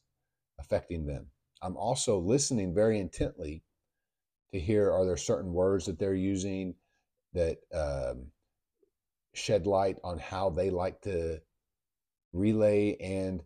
affecting 0.59 1.05
them. 1.05 1.27
I'm 1.61 1.77
also 1.77 2.19
listening 2.19 2.73
very 2.73 2.99
intently 2.99 3.63
to 4.51 4.59
hear 4.59 4.91
are 4.91 5.05
there 5.05 5.17
certain 5.17 5.53
words 5.53 5.85
that 5.85 5.99
they're 5.99 6.13
using 6.13 6.75
that 7.33 7.57
um, 7.73 8.27
shed 9.33 9.65
light 9.65 9.97
on 10.03 10.19
how 10.19 10.49
they 10.49 10.69
like 10.69 11.01
to 11.01 11.39
relay 12.33 12.95
and 12.99 13.41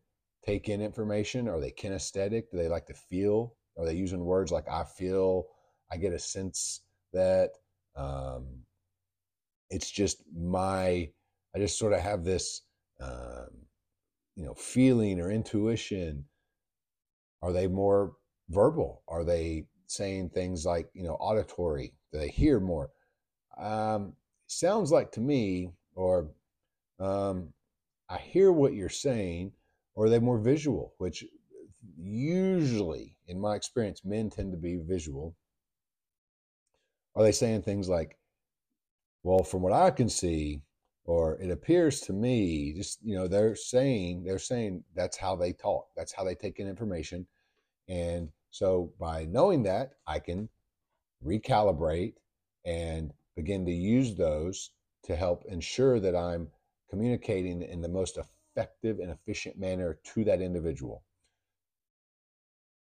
take 0.46 0.70
in 0.70 0.82
information? 0.82 1.48
Are 1.48 1.60
they 1.60 1.72
kinesthetic? 1.72 2.50
Do 2.52 2.58
they 2.58 2.68
like 2.68 2.86
to 2.88 2.94
feel? 2.94 3.56
Are 3.78 3.86
they 3.86 3.94
using 3.94 4.24
words 4.24 4.52
like 4.52 4.70
I 4.70 4.84
feel? 4.84 5.48
I 5.92 5.98
get 5.98 6.14
a 6.14 6.20
sense 6.20 6.82
that 7.14 7.52
um, 7.96 8.46
it's 9.70 9.90
just 9.90 10.24
my, 10.36 11.10
I 11.56 11.60
just 11.60 11.78
sort 11.78 11.94
of 11.94 12.00
have 12.00 12.24
this, 12.24 12.62
um, 13.02 13.68
you 14.36 14.46
know, 14.46 14.54
feeling 14.54 15.20
or 15.20 15.32
intuition. 15.32 16.26
Are 17.42 17.52
they 17.52 17.68
more 17.68 18.14
verbal? 18.50 19.04
Are 19.08 19.24
they 19.24 19.66
saying 19.88 20.30
things 20.30 20.66
like, 20.66 20.90
you 20.94 21.04
know, 21.04 21.16
auditory? 21.16 21.94
Do 22.12 22.20
they 22.20 22.30
hear 22.30 22.60
more? 22.60 22.90
Um, 23.58 24.14
sounds 24.48 24.92
like 24.92 25.12
to 25.14 25.22
me, 25.22 25.72
or 25.96 26.32
um, 27.00 27.54
I 28.10 28.18
hear 28.18 28.52
what 28.52 28.74
you're 28.74 28.90
saying, 28.90 29.52
or 29.94 30.06
are 30.06 30.10
they 30.10 30.20
more 30.20 30.40
visual, 30.40 30.94
which 30.98 31.24
usually, 31.98 33.18
in 33.28 33.40
my 33.40 33.56
experience, 33.56 34.04
men 34.04 34.30
tend 34.30 34.52
to 34.52 34.58
be 34.58 34.78
visual. 34.78 35.36
Are 37.16 37.24
they 37.24 37.32
saying 37.32 37.62
things 37.62 37.88
like, 37.88 38.18
well, 39.24 39.44
from 39.44 39.62
what 39.62 39.74
I 39.74 39.92
can 39.92 40.10
see, 40.10 40.62
or 41.06 41.40
it 41.40 41.52
appears 41.52 42.02
to 42.02 42.14
me, 42.14 42.74
just, 42.74 43.00
you 43.04 43.16
know, 43.16 43.28
they're 43.28 43.56
saying, 43.56 44.24
they're 44.24 44.40
saying 44.40 44.84
that's 44.96 45.18
how 45.18 45.36
they 45.36 45.54
talk, 45.54 45.88
that's 45.96 46.12
how 46.14 46.24
they 46.24 46.36
take 46.36 46.60
in 46.60 46.68
information. 46.68 47.28
And 47.88 48.30
so 48.50 48.92
by 49.00 49.26
knowing 49.26 49.64
that, 49.64 49.92
I 50.08 50.20
can 50.20 50.50
recalibrate 51.24 52.14
and 52.66 53.14
begin 53.36 53.66
to 53.66 53.72
use 53.72 54.16
those 54.16 54.72
to 55.04 55.16
help 55.16 55.46
ensure 55.46 56.00
that 56.00 56.16
I'm 56.16 56.48
communicating 56.90 57.62
in 57.62 57.82
the 57.82 57.90
most 57.90 58.18
effective 58.18 59.00
and 59.00 59.12
efficient 59.12 59.60
manner 59.60 60.00
to 60.14 60.24
that 60.24 60.42
individual. 60.42 61.04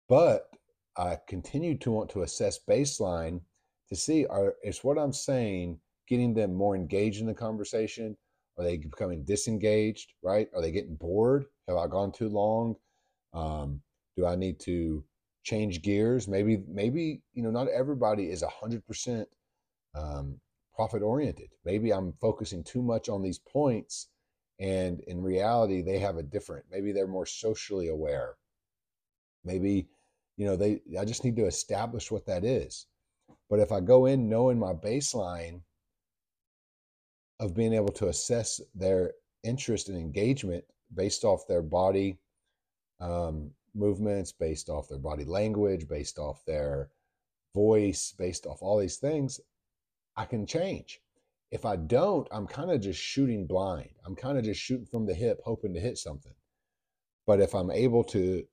But 0.09 0.51
I 0.97 1.19
continue 1.29 1.79
to 1.79 1.93
want 1.93 2.11
to 2.11 2.23
assess 2.23 2.59
baseline 2.69 3.43
to 3.89 3.97
see 3.97 4.27
are 4.27 4.55
is 4.65 4.83
what 4.83 4.99
I'm 4.99 5.13
saying 5.13 5.79
getting 6.11 6.35
them 6.35 6.55
more 6.55 6.77
engaged 6.77 7.21
in 7.23 7.27
the 7.27 7.35
conversation? 7.35 8.17
Are 8.59 8.65
they 8.65 8.77
becoming 8.77 9.25
disengaged? 9.25 10.13
Right? 10.23 10.49
Are 10.55 10.61
they 10.61 10.73
getting 10.73 10.97
bored? 10.97 11.47
Have 11.69 11.79
I 11.79 11.87
gone 11.87 12.13
too 12.13 12.29
long? 12.29 12.77
Um, 13.33 13.81
do 14.17 14.27
I 14.27 14.37
need 14.37 14.61
to 14.61 15.03
change 15.45 15.83
gears? 15.83 16.29
Maybe, 16.29 16.63
maybe 16.69 17.23
you 17.33 17.43
know, 17.43 17.51
not 17.51 17.69
everybody 17.69 18.31
is 18.31 18.45
hundred 18.61 18.87
percent 18.87 19.29
um, 19.95 20.41
profit 20.75 21.03
oriented. 21.03 21.51
Maybe 21.65 21.93
I'm 21.93 22.13
focusing 22.21 22.65
too 22.65 22.83
much 22.83 23.09
on 23.09 23.23
these 23.23 23.39
points 23.39 24.09
and 24.61 25.01
in 25.09 25.23
reality 25.23 25.83
they 25.83 25.99
have 25.99 26.19
a 26.19 26.23
different 26.23 26.65
maybe 26.71 26.93
they're 26.93 27.07
more 27.07 27.27
socially 27.27 27.89
aware 27.89 28.37
maybe 29.45 29.89
you 30.37 30.47
know 30.47 30.55
they 30.55 30.81
i 31.01 31.05
just 31.05 31.25
need 31.25 31.37
to 31.37 31.47
establish 31.47 32.11
what 32.11 32.27
that 32.27 32.45
is 32.45 32.87
but 33.49 33.59
if 33.59 33.73
i 33.73 33.81
go 33.81 34.07
in 34.07 34.29
knowing 34.29 34.59
my 34.59 34.75
baseline 34.75 35.63
of 37.41 37.55
being 37.55 37.73
able 37.73 37.93
to 37.93 38.07
assess 38.07 38.61
their 38.75 39.13
interest 39.43 39.89
and 39.89 39.99
engagement 39.99 40.65
based 40.95 41.25
off 41.25 41.49
their 41.49 41.63
body 41.63 42.19
um, 43.01 43.51
movements 43.75 44.31
based 44.31 44.69
off 44.69 44.89
their 44.89 44.99
body 44.99 45.25
language 45.25 45.89
based 45.89 46.19
off 46.19 46.45
their 46.47 46.91
voice 47.55 48.15
based 48.17 48.47
off 48.47 48.63
all 48.63 48.79
these 48.79 48.99
things 48.99 49.41
i 50.17 50.25
can 50.25 50.47
change 50.47 51.01
if 51.51 51.65
I 51.65 51.77
don't, 51.77 52.29
I'm 52.31 52.47
kind 52.47 52.71
of 52.71 52.81
just 52.81 53.01
shooting 53.01 53.47
blind. 53.47 53.91
I'm 54.07 54.15
kind 54.15 54.39
of 54.39 54.45
just 54.45 54.61
shooting 54.61 54.87
from 54.87 55.07
the 55.07 55.15
hip, 55.15 55.41
hoping 55.45 55.75
to 55.75 55.81
hit 55.81 55.99
something. 55.99 56.35
But 57.27 57.41
if 57.41 57.55
I'm 57.55 57.71
able 57.71 58.05
to 58.05 58.45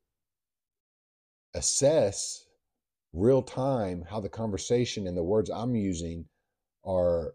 assess 1.53 2.45
real 3.13 3.41
time 3.41 4.03
how 4.09 4.19
the 4.19 4.29
conversation 4.29 5.07
and 5.07 5.15
the 5.15 5.23
words 5.23 5.49
I'm 5.49 5.75
using 5.75 6.25
are 6.85 7.33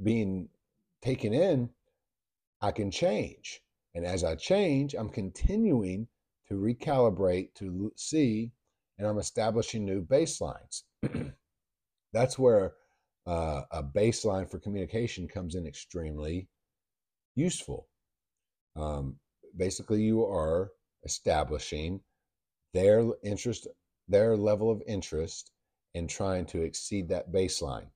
being 0.00 0.48
taken 1.02 1.32
in, 1.32 1.70
I 2.60 2.72
can 2.72 2.90
change. 2.90 3.60
And 3.94 4.06
as 4.06 4.24
I 4.24 4.36
change, 4.36 4.94
I'm 4.94 5.10
continuing 5.10 6.08
to 6.48 6.54
recalibrate 6.54 7.54
to 7.56 7.92
see, 7.96 8.52
and 8.98 9.06
I'm 9.06 9.18
establishing 9.18 9.84
new 9.84 10.02
baselines. 10.02 10.82
That's 12.12 12.38
where 12.38 12.74
uh, 13.26 13.62
a 13.70 13.82
baseline 13.82 14.50
for 14.50 14.58
communication 14.58 15.28
comes 15.28 15.54
in 15.54 15.66
extremely 15.66 16.48
useful. 17.34 17.88
Um, 18.76 19.16
basically, 19.56 20.02
you 20.02 20.24
are 20.24 20.72
establishing 21.04 22.00
their 22.72 23.06
interest, 23.22 23.68
their 24.08 24.36
level 24.36 24.70
of 24.70 24.82
interest, 24.86 25.50
and 25.94 26.08
trying 26.08 26.46
to 26.46 26.62
exceed 26.62 27.08
that 27.08 27.32
baseline. 27.32 27.88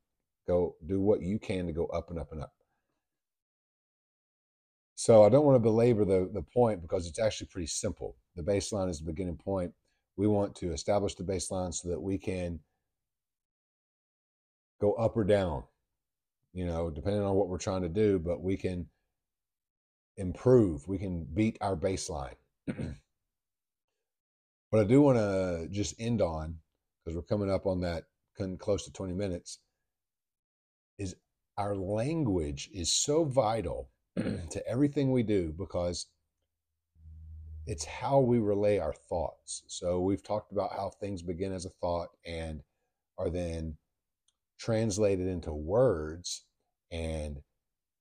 Go 0.46 0.76
do 0.86 1.00
what 1.00 1.22
you 1.22 1.38
can 1.38 1.66
to 1.66 1.72
go 1.72 1.86
up 1.86 2.10
and 2.10 2.18
up 2.18 2.32
and 2.32 2.40
up. 2.40 2.52
So 4.94 5.24
I 5.24 5.28
don't 5.28 5.44
want 5.44 5.56
to 5.56 5.60
belabor 5.60 6.04
the, 6.04 6.30
the 6.32 6.42
point 6.42 6.80
because 6.80 7.06
it's 7.06 7.18
actually 7.18 7.48
pretty 7.48 7.66
simple. 7.66 8.16
The 8.34 8.42
baseline 8.42 8.88
is 8.88 8.98
the 8.98 9.04
beginning 9.04 9.36
point. 9.36 9.72
We 10.16 10.26
want 10.26 10.54
to 10.56 10.72
establish 10.72 11.14
the 11.14 11.24
baseline 11.24 11.74
so 11.74 11.90
that 11.90 12.00
we 12.00 12.16
can 12.16 12.60
go 14.80 14.94
up 14.94 15.16
or 15.16 15.24
down, 15.24 15.64
you 16.54 16.64
know, 16.64 16.90
depending 16.90 17.22
on 17.22 17.34
what 17.34 17.48
we're 17.48 17.58
trying 17.58 17.82
to 17.82 17.88
do, 17.88 18.18
but 18.18 18.42
we 18.42 18.56
can 18.56 18.86
improve. 20.16 20.88
We 20.88 20.98
can 20.98 21.24
beat 21.24 21.58
our 21.60 21.76
baseline. 21.76 22.34
what 24.70 24.80
I 24.80 24.84
do 24.84 25.02
want 25.02 25.18
to 25.18 25.68
just 25.70 25.94
end 25.98 26.22
on, 26.22 26.56
because 27.04 27.16
we're 27.16 27.22
coming 27.22 27.50
up 27.50 27.66
on 27.66 27.80
that 27.82 28.04
close 28.58 28.84
to 28.84 28.92
20 28.92 29.12
minutes, 29.12 29.58
is 30.98 31.14
our 31.56 31.74
language 31.74 32.70
is 32.72 32.92
so 32.92 33.24
vital 33.24 33.90
to 34.16 34.66
everything 34.66 35.10
we 35.10 35.22
do 35.22 35.52
because 35.56 36.06
it's 37.66 37.84
how 37.84 38.20
we 38.20 38.38
relay 38.38 38.78
our 38.78 38.92
thoughts. 38.92 39.62
So 39.66 40.00
we've 40.00 40.22
talked 40.22 40.52
about 40.52 40.72
how 40.72 40.90
things 40.90 41.22
begin 41.22 41.52
as 41.52 41.64
a 41.64 41.70
thought 41.70 42.10
and 42.24 42.62
are 43.18 43.30
then 43.30 43.76
translated 44.58 45.26
into 45.26 45.52
words 45.52 46.44
and 46.90 47.40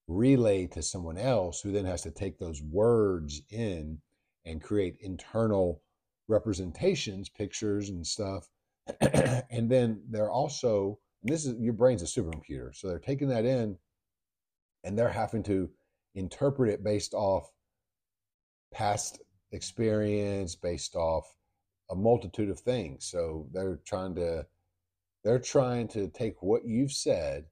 relayed 0.07 0.71
to 0.73 0.83
someone 0.83 1.17
else 1.17 1.61
who 1.61 1.71
then 1.71 1.85
has 1.85 2.03
to 2.03 2.11
take 2.11 2.37
those 2.37 2.61
words 2.61 3.41
in 3.49 3.99
and 4.45 4.61
create 4.61 4.97
internal 5.01 5.81
representations, 6.27 7.29
pictures 7.29 7.89
and 7.89 8.05
stuff. 8.05 8.47
and 9.01 9.69
then 9.69 10.03
they're 10.09 10.29
also, 10.29 10.99
and 11.25 11.33
this 11.33 11.45
is 11.45 11.55
your 11.59 11.73
brain's 11.73 12.03
a 12.03 12.05
supercomputer. 12.05 12.75
So 12.75 12.87
they're 12.87 12.99
taking 12.99 13.29
that 13.29 13.45
in 13.45 13.77
and 14.83 14.97
they're 14.97 15.09
having 15.09 15.41
to 15.43 15.71
interpret 16.13 16.69
it 16.69 16.83
based 16.83 17.15
off 17.15 17.51
past 18.71 19.21
experience, 19.51 20.53
based 20.53 20.95
off 20.95 21.25
a 21.89 21.95
multitude 21.95 22.51
of 22.51 22.59
things. 22.59 23.05
So 23.07 23.47
they're 23.51 23.79
trying 23.85 24.13
to 24.15 24.45
they're 25.23 25.39
trying 25.39 25.87
to 25.89 26.07
take 26.09 26.43
what 26.43 26.63
you've 26.65 26.91
said 26.91 27.45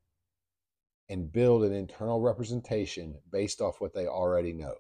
and 1.09 1.31
build 1.31 1.63
an 1.63 1.73
internal 1.73 2.21
representation 2.21 3.15
based 3.31 3.59
off 3.59 3.81
what 3.81 3.95
they 3.95 4.05
already 4.05 4.53
know. 4.53 4.75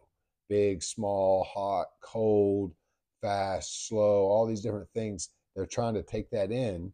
Big, 0.49 0.83
small, 0.83 1.43
hot, 1.51 1.87
cold, 2.03 2.75
fast, 3.21 3.87
slow, 3.87 4.25
all 4.27 4.45
these 4.45 4.61
different 4.61 4.89
things. 4.93 5.29
They're 5.55 5.65
trying 5.65 5.95
to 5.95 6.03
take 6.03 6.29
that 6.29 6.51
in 6.51 6.93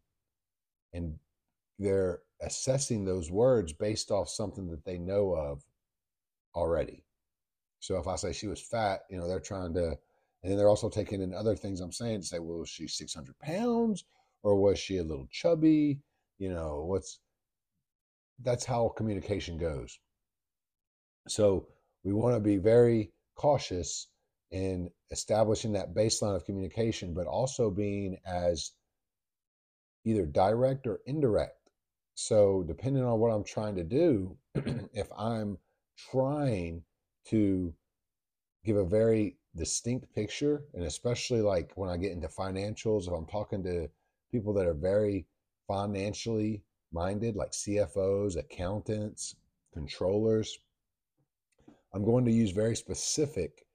and 0.94 1.20
they're 1.80 2.20
assessing 2.42 3.06
those 3.06 3.32
words 3.32 3.74
based 3.74 4.12
off 4.12 4.30
something 4.30 4.68
that 4.70 4.86
they 4.86 4.98
know 4.98 5.34
of 5.34 5.64
already. 6.56 7.04
So 7.80 7.98
if 7.98 8.08
I 8.08 8.16
say 8.18 8.34
she 8.34 8.48
was 8.48 8.62
fat, 8.62 9.02
you 9.10 9.18
know, 9.18 9.28
they're 9.28 9.40
trying 9.40 9.74
to, 9.76 9.98
and 10.44 10.52
then 10.52 10.58
they're 10.58 10.70
also 10.70 10.90
taking 10.90 11.22
in 11.22 11.34
other 11.34 11.56
things 11.56 11.80
I'm 11.80 11.92
saying 11.92 12.22
to 12.22 12.28
say, 12.28 12.40
well, 12.40 12.60
was 12.60 12.70
she 12.70 12.88
600 12.88 13.38
pounds 13.40 14.04
or 14.44 14.56
was 14.56 14.78
she 14.78 14.98
a 14.98 15.04
little 15.04 15.28
chubby? 15.32 16.00
You 16.38 16.50
know, 16.50 16.84
what's, 16.86 17.20
that's 18.42 18.66
how 18.66 18.90
communication 18.90 19.58
goes. 19.58 20.00
So 21.28 21.68
we 22.04 22.14
want 22.14 22.36
to 22.36 22.40
be 22.40 22.58
very 22.58 23.12
cautious 23.36 24.08
in 24.52 24.90
establishing 25.12 25.74
that 25.74 25.94
baseline 25.94 26.36
of 26.36 26.46
communication, 26.46 27.14
but 27.14 27.28
also 27.28 27.70
being 27.70 28.18
as 28.26 28.72
either 30.06 30.26
direct 30.26 30.88
or 30.88 31.00
indirect. 31.06 31.59
So 32.22 32.64
depending 32.68 33.04
on 33.04 33.20
what 33.20 33.32
I'm 33.32 33.46
trying 33.46 33.76
to 33.76 33.84
do, 33.84 34.36
if 34.94 35.08
I'm 35.18 35.58
trying 36.12 36.84
to 37.28 37.74
give 38.66 38.76
a 38.76 38.84
very 38.84 39.38
distinct 39.56 40.14
picture 40.14 40.64
and 40.74 40.84
especially 40.84 41.42
like 41.42 41.72
when 41.76 41.90
i 41.90 41.98
get 41.98 42.12
into 42.12 42.28
financials 42.28 43.08
if 43.08 43.14
i'm 43.14 43.26
talking 43.26 43.64
to 43.64 43.90
people 44.32 44.54
that 44.54 44.68
are 44.68 44.76
very 44.76 45.26
financially 45.68 46.62
minded 46.94 47.36
like 47.36 47.52
cfos 47.52 48.38
accountants 48.38 49.36
controllers 49.74 50.60
i'm 51.94 52.06
going 52.06 52.24
to 52.24 52.32
use 52.32 52.52
very 52.52 52.76
specific 52.76 53.66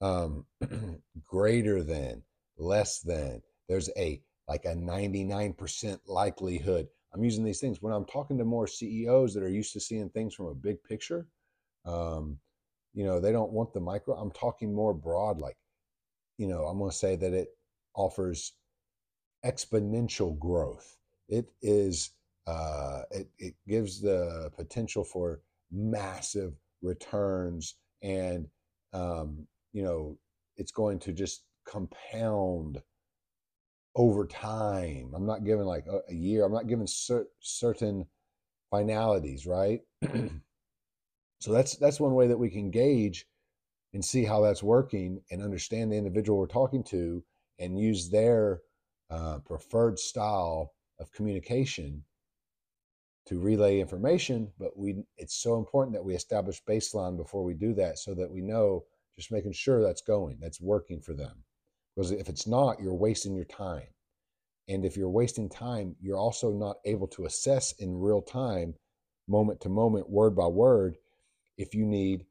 um, 0.00 0.44
greater 1.24 1.82
than 1.82 2.22
less 2.58 3.00
than. 3.00 3.42
There's 3.68 3.90
a 3.96 4.20
like 4.48 4.64
a 4.64 4.74
99% 4.74 5.98
likelihood 6.06 6.86
i'm 7.16 7.24
using 7.24 7.44
these 7.44 7.60
things 7.60 7.82
when 7.82 7.92
i'm 7.92 8.04
talking 8.04 8.38
to 8.38 8.44
more 8.44 8.66
ceos 8.66 9.34
that 9.34 9.42
are 9.42 9.48
used 9.48 9.72
to 9.72 9.80
seeing 9.80 10.08
things 10.10 10.34
from 10.34 10.46
a 10.46 10.54
big 10.54 10.82
picture 10.84 11.26
um, 11.86 12.38
you 12.96 13.04
know, 13.04 13.20
they 13.20 13.32
don't 13.32 13.52
want 13.52 13.72
the 13.72 13.80
micro. 13.80 14.16
I'm 14.16 14.32
talking 14.32 14.74
more 14.74 14.94
broad, 14.94 15.38
like, 15.38 15.56
you 16.38 16.48
know, 16.48 16.64
I'm 16.64 16.78
going 16.78 16.90
to 16.90 16.96
say 16.96 17.14
that 17.16 17.32
it 17.32 17.48
offers 17.94 18.54
exponential 19.44 20.38
growth. 20.38 20.96
It 21.28 21.52
is, 21.62 22.10
uh, 22.46 23.02
it, 23.10 23.28
it 23.38 23.54
gives 23.68 24.00
the 24.00 24.50
potential 24.56 25.04
for 25.04 25.40
massive 25.70 26.54
returns 26.82 27.76
and, 28.02 28.48
um, 28.92 29.46
you 29.72 29.82
know, 29.82 30.18
it's 30.56 30.72
going 30.72 30.98
to 31.00 31.12
just 31.12 31.42
compound 31.66 32.80
over 33.96 34.26
time. 34.26 35.12
I'm 35.16 35.26
not 35.26 35.44
giving 35.44 35.66
like 35.66 35.86
a, 35.88 36.00
a 36.10 36.14
year. 36.14 36.44
I'm 36.44 36.52
not 36.52 36.68
giving 36.68 36.86
cer- 36.86 37.28
certain 37.40 38.06
finalities, 38.70 39.46
right? 39.46 39.80
So 41.40 41.52
that's 41.52 41.76
that's 41.76 42.00
one 42.00 42.14
way 42.14 42.28
that 42.28 42.38
we 42.38 42.50
can 42.50 42.70
gauge 42.70 43.26
and 43.94 44.04
see 44.04 44.24
how 44.24 44.42
that's 44.42 44.62
working 44.62 45.22
and 45.30 45.42
understand 45.42 45.92
the 45.92 45.96
individual 45.96 46.38
we're 46.38 46.46
talking 46.46 46.84
to 46.84 47.24
and 47.58 47.78
use 47.78 48.10
their 48.10 48.60
uh, 49.10 49.38
preferred 49.40 49.98
style 49.98 50.74
of 50.98 51.12
communication 51.12 52.04
to 53.26 53.40
relay 53.40 53.80
information. 53.80 54.52
But 54.58 54.76
we 54.76 55.04
it's 55.16 55.36
so 55.36 55.58
important 55.58 55.94
that 55.94 56.04
we 56.04 56.14
establish 56.14 56.62
baseline 56.64 57.16
before 57.16 57.44
we 57.44 57.54
do 57.54 57.74
that 57.74 57.98
so 57.98 58.14
that 58.14 58.30
we 58.30 58.40
know 58.40 58.84
just 59.16 59.32
making 59.32 59.52
sure 59.52 59.82
that's 59.82 60.02
going, 60.02 60.38
that's 60.40 60.60
working 60.60 61.00
for 61.00 61.14
them. 61.14 61.45
Because 61.96 62.10
if 62.12 62.28
it's 62.28 62.46
not, 62.46 62.80
you're 62.80 62.94
wasting 62.94 63.34
your 63.34 63.46
time. 63.46 63.86
And 64.68 64.84
if 64.84 64.96
you're 64.96 65.08
wasting 65.08 65.48
time, 65.48 65.96
you're 66.00 66.18
also 66.18 66.52
not 66.52 66.76
able 66.84 67.06
to 67.08 67.24
assess 67.24 67.72
in 67.78 67.98
real 67.98 68.20
time, 68.20 68.74
moment 69.28 69.60
to 69.62 69.68
moment, 69.68 70.10
word 70.10 70.36
by 70.36 70.46
word, 70.46 70.96
if 71.56 71.74
you 71.74 71.86
need 71.86 72.26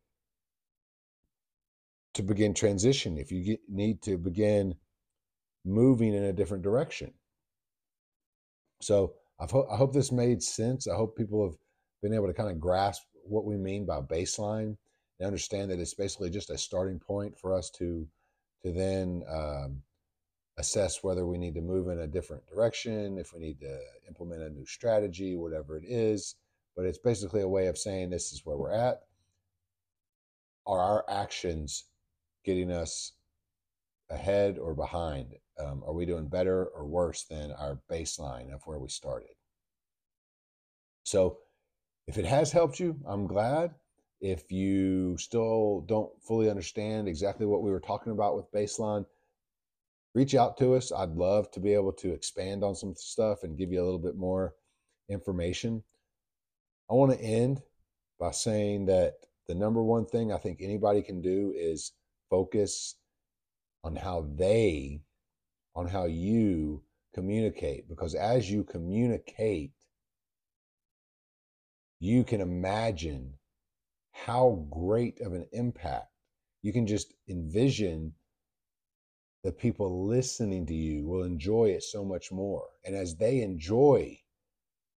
to 2.14 2.24
begin 2.24 2.54
transition, 2.54 3.18
if 3.18 3.32
you 3.32 3.44
get, 3.44 3.60
need 3.68 4.02
to 4.04 4.18
begin 4.18 4.76
moving 5.66 6.14
in 6.14 6.24
a 6.24 6.34
different 6.34 6.64
direction. 6.64 7.14
So 8.82 9.14
i 9.40 9.46
ho- 9.50 9.68
I 9.72 9.78
hope 9.78 9.94
this 9.94 10.12
made 10.12 10.44
sense. 10.44 10.88
I 10.88 10.96
hope 10.96 11.18
people 11.18 11.44
have 11.44 11.58
been 12.02 12.14
able 12.14 12.28
to 12.28 12.34
kind 12.34 12.50
of 12.50 12.60
grasp 12.60 13.04
what 13.24 13.46
we 13.46 13.58
mean 13.58 13.86
by 13.86 14.00
baseline 14.02 14.78
and 15.20 15.28
understand 15.28 15.72
that 15.72 15.80
it's 15.80 15.94
basically 15.94 16.30
just 16.30 16.50
a 16.50 16.58
starting 16.58 17.00
point 17.00 17.38
for 17.38 17.54
us 17.54 17.70
to 17.72 18.08
to 18.66 18.72
then 18.72 19.24
um, 19.30 19.82
assess 20.58 21.04
whether 21.04 21.26
we 21.26 21.38
need 21.38 21.56
to 21.56 21.62
move 21.62 21.88
in 21.88 22.00
a 22.00 22.08
different 22.08 22.44
direction, 22.48 23.18
if 23.18 23.34
we 23.34 23.40
need 23.40 23.60
to 23.62 23.80
implement 24.08 24.42
a 24.42 24.50
new 24.50 24.66
strategy, 24.66 25.36
whatever 25.36 25.78
it 25.78 25.86
is. 25.88 26.36
But 26.76 26.86
it's 26.86 26.98
basically 26.98 27.42
a 27.42 27.48
way 27.48 27.68
of 27.68 27.78
saying 27.78 28.10
this 28.10 28.34
is 28.34 28.42
where 28.44 28.58
we're 28.58 28.74
at 28.74 29.00
are 30.68 30.80
our 30.80 31.06
actions 31.08 31.86
getting 32.44 32.72
us 32.72 33.14
ahead 34.10 34.58
or 34.58 34.74
behind? 34.74 35.36
Um, 35.60 35.84
are 35.86 35.94
we 35.94 36.06
doing 36.06 36.28
better 36.28 36.66
or 36.66 36.86
worse 36.86 37.24
than 37.24 37.52
our 37.52 37.80
baseline 37.90 38.54
of 38.54 38.62
where 38.66 38.80
we 38.80 38.90
started? 38.90 39.30
So, 41.04 41.38
if 42.08 42.18
it 42.18 42.26
has 42.26 42.52
helped 42.52 42.80
you, 42.80 43.00
I'm 43.08 43.26
glad. 43.28 43.74
If 44.22 44.52
you 44.52 45.18
still 45.18 45.82
don't 45.88 46.12
fully 46.24 46.50
understand 46.50 47.08
exactly 47.08 47.46
what 47.46 47.62
we 47.62 47.72
were 47.72 47.80
talking 47.80 48.12
about 48.12 48.36
with 48.36 48.52
baseline, 48.52 49.06
reach 50.14 50.36
out 50.36 50.58
to 50.58 50.74
us. 50.76 50.92
I'd 50.92 51.12
love 51.12 51.52
to 51.52 51.60
be 51.60 51.74
able 51.74 51.92
to 51.94 52.14
expand 52.14 52.64
on 52.64 52.76
some 52.76 52.96
stuff 52.96 53.44
and 53.44 53.58
give 53.58 53.72
you 53.72 53.82
a 53.82 53.86
little 53.86 54.00
bit 54.00 54.16
more 54.16 54.56
information. 55.10 55.84
I 56.90 56.94
want 56.94 57.12
to 57.12 57.22
end 57.22 57.62
by 58.20 58.32
saying 58.32 58.86
that 58.86 59.16
the 59.48 59.56
number 59.56 59.84
one 59.84 60.06
thing 60.06 60.32
I 60.32 60.38
think 60.38 60.60
anybody 60.62 61.02
can 61.02 61.22
do 61.22 61.54
is 61.56 61.92
focus 62.30 62.96
on 63.84 63.96
how 63.96 64.28
they, 64.36 65.02
on 65.76 65.88
how 65.88 66.06
you 66.06 66.82
communicate. 67.14 67.88
Because 67.88 68.16
as 68.16 68.50
you 68.50 68.64
communicate, 68.64 69.72
you 72.00 72.24
can 72.24 72.42
imagine 72.42 73.34
how 74.16 74.66
great 74.72 75.20
of 75.20 75.34
an 75.34 75.46
impact 75.52 76.08
you 76.62 76.72
can 76.72 76.88
just 76.88 77.14
envision 77.28 78.14
the 79.44 79.52
people 79.52 80.08
listening 80.08 80.66
to 80.66 80.74
you 80.74 81.06
will 81.06 81.24
enjoy 81.24 81.66
it 81.66 81.84
so 81.84 82.04
much 82.04 82.32
more. 82.32 82.64
And 82.86 82.96
as 82.96 83.18
they 83.18 83.42
enjoy 83.42 84.18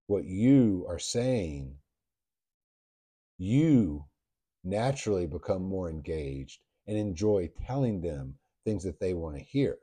what 0.05 0.23
you 0.23 0.85
are 0.87 0.99
saying, 0.99 1.75
you 3.37 4.05
naturally 4.63 5.25
become 5.25 5.63
more 5.63 5.89
engaged 5.89 6.59
and 6.85 6.95
enjoy 6.95 7.49
telling 7.65 7.99
them 7.99 8.35
things 8.65 8.83
that 8.83 8.99
they 8.99 9.13
want 9.13 9.35
to 9.35 9.43
hear. 9.43 9.77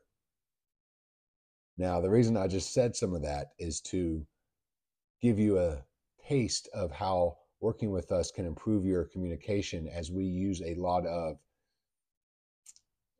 Now, 1.77 2.01
the 2.01 2.09
reason 2.09 2.37
I 2.37 2.47
just 2.47 2.73
said 2.73 2.94
some 2.94 3.14
of 3.14 3.23
that 3.23 3.49
is 3.59 3.81
to 3.83 4.25
give 5.20 5.40
you 5.40 5.59
a 5.59 5.85
taste 6.29 6.68
of 6.73 6.92
how 6.92 7.37
working 7.64 7.90
with 7.90 8.12
us 8.12 8.31
can 8.31 8.44
improve 8.44 8.85
your 8.85 9.05
communication 9.05 9.88
as 9.88 10.12
we 10.12 10.22
use 10.22 10.61
a 10.61 10.74
lot 10.74 11.07
of, 11.07 11.38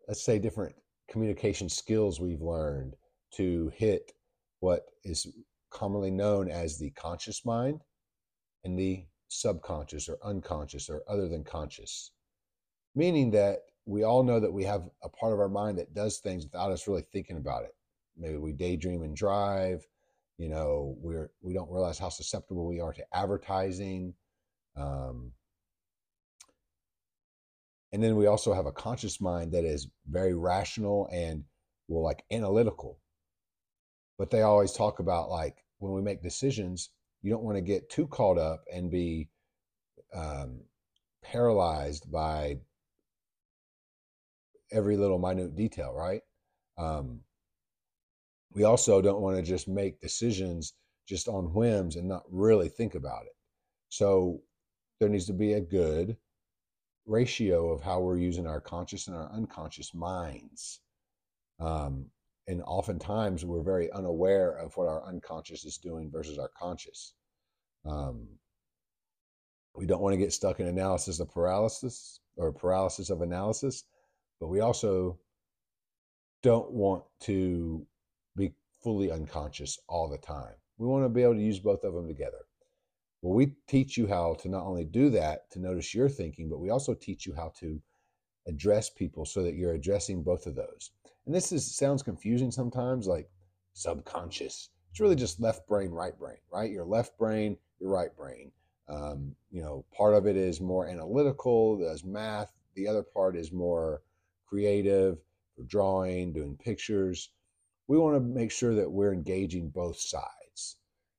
let's 0.07 0.23
say, 0.23 0.39
different 0.39 0.75
communication 1.09 1.67
skills 1.67 2.21
we've 2.21 2.43
learned 2.43 2.95
to 3.33 3.73
hit 3.75 4.13
what 4.61 4.83
is 5.03 5.27
commonly 5.71 6.11
known 6.11 6.51
as 6.51 6.79
the 6.79 6.91
conscious 6.91 7.47
mind 7.47 7.81
and 8.65 8.79
the 8.79 9.07
subconscious 9.29 10.11
or 10.11 10.19
unconscious 10.23 10.91
or 10.91 11.03
other 11.09 11.27
than 11.27 11.43
conscious. 11.43 12.11
Meaning 12.95 13.31
that 13.31 13.61
we 13.87 14.03
all 14.03 14.23
know 14.23 14.41
that 14.41 14.53
we 14.53 14.65
have 14.65 14.91
a 15.03 15.09
part 15.09 15.33
of 15.33 15.41
our 15.41 15.49
mind 15.49 15.79
that 15.79 15.95
does 15.95 16.19
things 16.19 16.45
without 16.45 16.71
us 16.71 16.87
really 16.87 17.07
thinking 17.15 17.39
about 17.39 17.65
it. 17.65 17.75
Maybe 18.15 18.37
we 18.37 18.53
daydream 18.53 19.05
and 19.05 19.17
drive. 19.17 19.87
You 20.37 20.51
know, 20.51 20.97
we're 21.01 21.31
we 21.41 21.55
don't 21.55 21.71
realize 21.71 21.99
how 21.99 22.11
susceptible 22.11 22.67
we 22.67 22.81
are 22.81 22.93
to 22.93 23.05
advertising. 23.15 24.13
Um, 24.77 25.33
and 27.93 28.03
then 28.03 28.17
we 28.17 28.27
also 28.27 28.53
have 28.53 28.67
a 28.67 28.73
conscious 28.73 29.21
mind 29.21 29.53
that 29.53 29.65
is 29.65 29.89
very 30.09 30.35
rational 30.35 31.09
and 31.13 31.45
well, 31.89 32.03
like 32.03 32.25
analytical. 32.31 32.99
But 34.19 34.31
they 34.31 34.43
always 34.43 34.73
talk 34.73 34.99
about 34.99 35.31
like 35.31 35.65
when 35.79 35.93
we 35.93 36.03
make 36.03 36.23
decisions, 36.23 36.91
you 37.23 37.31
don't 37.31 37.45
want 37.45 37.57
to 37.57 37.63
get 37.63 37.91
too 37.91 38.07
caught 38.07 38.39
up 38.39 38.65
and 38.73 38.91
be 38.91 39.29
um, 40.15 40.61
paralyzed 41.23 42.11
by 42.11 42.59
every 44.73 44.97
little 44.97 45.19
minute 45.19 45.55
detail, 45.55 45.93
right? 45.93 46.23
Um, 46.77 47.21
we 48.53 48.65
also 48.65 49.01
don't 49.01 49.21
want 49.21 49.37
to 49.37 49.43
just 49.43 49.69
make 49.69 50.01
decisions 50.01 50.75
just 51.09 51.29
on 51.29 51.53
whims 51.53 51.97
and 51.97 52.09
not 52.09 52.25
really 52.31 52.69
think 52.69 52.95
about 52.95 53.23
it. 53.25 53.37
So 53.89 54.41
there 55.05 55.11
needs 55.11 55.27
to 55.27 55.35
be 55.35 55.53
a 55.53 55.61
good 55.61 56.17
ratio 57.05 57.71
of 57.71 57.83
how 57.83 58.01
we're 58.01 58.17
using 58.17 58.47
our 58.47 58.59
conscious 58.59 59.07
and 59.07 59.15
our 59.15 59.31
unconscious 59.33 59.93
minds. 59.93 60.81
Um, 61.61 62.07
and 62.49 62.63
oftentimes 62.63 63.45
we're 63.45 63.63
very 63.63 63.93
unaware 63.93 64.53
of 64.53 64.75
what 64.79 64.89
our 64.89 65.05
unconscious 65.05 65.67
is 65.67 65.77
doing 65.77 66.11
versus 66.11 66.39
our 66.39 66.49
conscious. 66.59 67.13
Um, 67.85 68.27
we 69.77 69.85
don't 69.85 70.01
want 70.01 70.15
to 70.15 70.19
get 70.19 70.33
stuck 70.33 70.59
in 70.59 70.69
analysis 70.69 71.21
of 71.21 71.31
paralysis 71.31 72.21
or 72.39 72.51
paralysis 72.51 73.11
of 73.11 73.21
analysis, 73.21 73.85
but 74.41 74.49
we 74.49 74.61
also 74.61 75.19
don't 76.43 76.71
want 76.71 77.05
to 77.21 77.87
be 78.39 78.55
fully 78.83 79.13
unconscious 79.13 79.79
all 79.87 80.09
the 80.09 80.17
time. 80.17 80.55
We 80.79 80.87
want 80.87 81.05
to 81.05 81.11
be 81.11 81.23
able 81.23 81.35
to 81.35 81.43
use 81.43 81.59
both 81.59 81.85
of 81.85 81.93
them 81.93 82.09
together. 82.09 82.47
Well, 83.25 83.33
we 83.33 83.55
teach 83.67 83.97
you 83.97 84.07
how 84.07 84.35
to 84.43 84.51
not 84.51 84.67
only 84.67 84.85
do 84.85 85.09
that, 85.09 85.51
to 85.53 85.59
notice 85.59 85.95
your 85.95 86.11
thinking, 86.11 86.51
but 86.51 86.59
we 86.61 86.69
also 86.69 86.93
teach 86.93 87.25
you 87.25 87.33
how 87.35 87.55
to 87.59 87.81
address 88.47 88.91
people 88.91 89.25
so 89.25 89.43
that 89.43 89.55
you're 89.55 89.73
addressing 89.73 90.23
both 90.23 90.47
of 90.47 90.55
those. 90.55 90.91
And 91.25 91.35
this 91.35 91.51
is 91.51 91.75
sounds 91.75 92.03
confusing 92.03 92.51
sometimes, 92.51 93.07
like 93.07 93.31
subconscious. 93.73 94.69
It's 94.91 95.01
really 95.01 95.17
just 95.17 95.41
left 95.41 95.67
brain, 95.67 95.91
right 95.91 96.17
brain, 96.19 96.37
right? 96.53 96.71
Your 96.71 96.85
left 96.85 97.17
brain, 97.17 97.57
your 97.81 97.89
right 97.89 98.15
brain. 98.15 98.53
Um, 98.91 99.35
you 99.51 99.63
know, 99.63 99.87
part 99.97 100.13
of 100.13 100.27
it 100.27 100.37
is 100.37 100.61
more 100.61 100.87
analytical, 100.87 101.79
does 101.79 102.05
math. 102.05 102.53
The 102.75 102.87
other 102.87 103.03
part 103.03 103.39
is 103.39 103.51
more 103.53 104.03
creative, 104.47 105.17
drawing, 105.67 106.35
doing 106.35 106.59
pictures. 106.59 107.31
We 107.89 107.97
want 107.97 108.17
to 108.17 108.21
make 108.21 108.51
sure 108.51 108.75
that 108.75 108.91
we're 108.91 109.15
engaging 109.15 109.71
both 109.71 109.99
sides. 109.99 110.44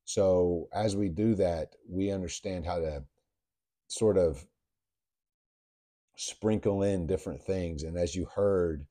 So 0.06 0.70
as 0.74 0.96
we 0.96 1.10
do 1.10 1.36
that, 1.36 1.76
we 1.90 2.12
understand 2.12 2.66
how 2.66 2.80
to 2.80 3.04
sort 3.88 4.18
of 4.18 4.46
sprinkle 6.16 6.84
in 6.84 7.08
different 7.08 7.42
things. 7.42 7.84
And 7.84 7.98
as 7.98 8.16
you 8.16 8.26
heard 8.26 8.86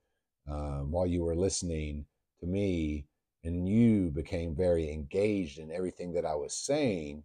um, 0.48 0.90
while 0.90 1.06
you 1.06 1.24
were 1.24 1.36
listening 1.36 2.04
to 2.40 2.46
me, 2.46 3.06
and 3.44 3.68
you 3.68 4.10
became 4.10 4.54
very 4.54 4.90
engaged 4.90 5.58
in 5.58 5.70
everything 5.70 6.14
that 6.14 6.24
I 6.24 6.34
was 6.34 6.56
saying, 6.56 7.22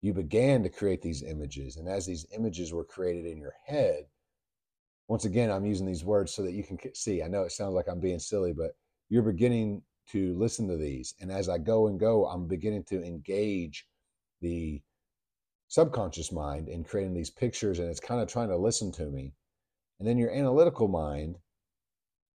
you 0.00 0.14
began 0.14 0.62
to 0.62 0.68
create 0.68 1.02
these 1.02 1.24
images. 1.24 1.76
And 1.76 1.88
as 1.88 2.06
these 2.06 2.24
images 2.34 2.72
were 2.72 2.84
created 2.84 3.26
in 3.26 3.38
your 3.38 3.54
head, 3.66 4.06
once 5.08 5.24
again, 5.24 5.50
I'm 5.50 5.66
using 5.66 5.86
these 5.86 6.04
words 6.04 6.32
so 6.32 6.42
that 6.42 6.52
you 6.52 6.62
can 6.62 6.78
see. 6.94 7.22
I 7.22 7.28
know 7.28 7.42
it 7.42 7.52
sounds 7.52 7.74
like 7.74 7.88
I'm 7.88 7.98
being 7.98 8.20
silly, 8.20 8.52
but 8.52 8.76
you're 9.08 9.22
beginning 9.22 9.82
to 10.12 10.36
listen 10.38 10.66
to 10.68 10.76
these. 10.76 11.14
And 11.20 11.30
as 11.30 11.48
I 11.48 11.58
go 11.58 11.88
and 11.88 11.98
go, 11.98 12.26
I'm 12.26 12.46
beginning 12.46 12.84
to 12.84 13.02
engage 13.02 13.86
the 14.40 14.80
subconscious 15.68 16.32
mind 16.32 16.68
in 16.68 16.84
creating 16.84 17.14
these 17.14 17.30
pictures, 17.30 17.78
and 17.78 17.88
it's 17.88 18.00
kind 18.00 18.20
of 18.20 18.28
trying 18.28 18.48
to 18.48 18.56
listen 18.56 18.90
to 18.92 19.06
me. 19.06 19.34
And 19.98 20.08
then 20.08 20.18
your 20.18 20.30
analytical 20.30 20.88
mind, 20.88 21.36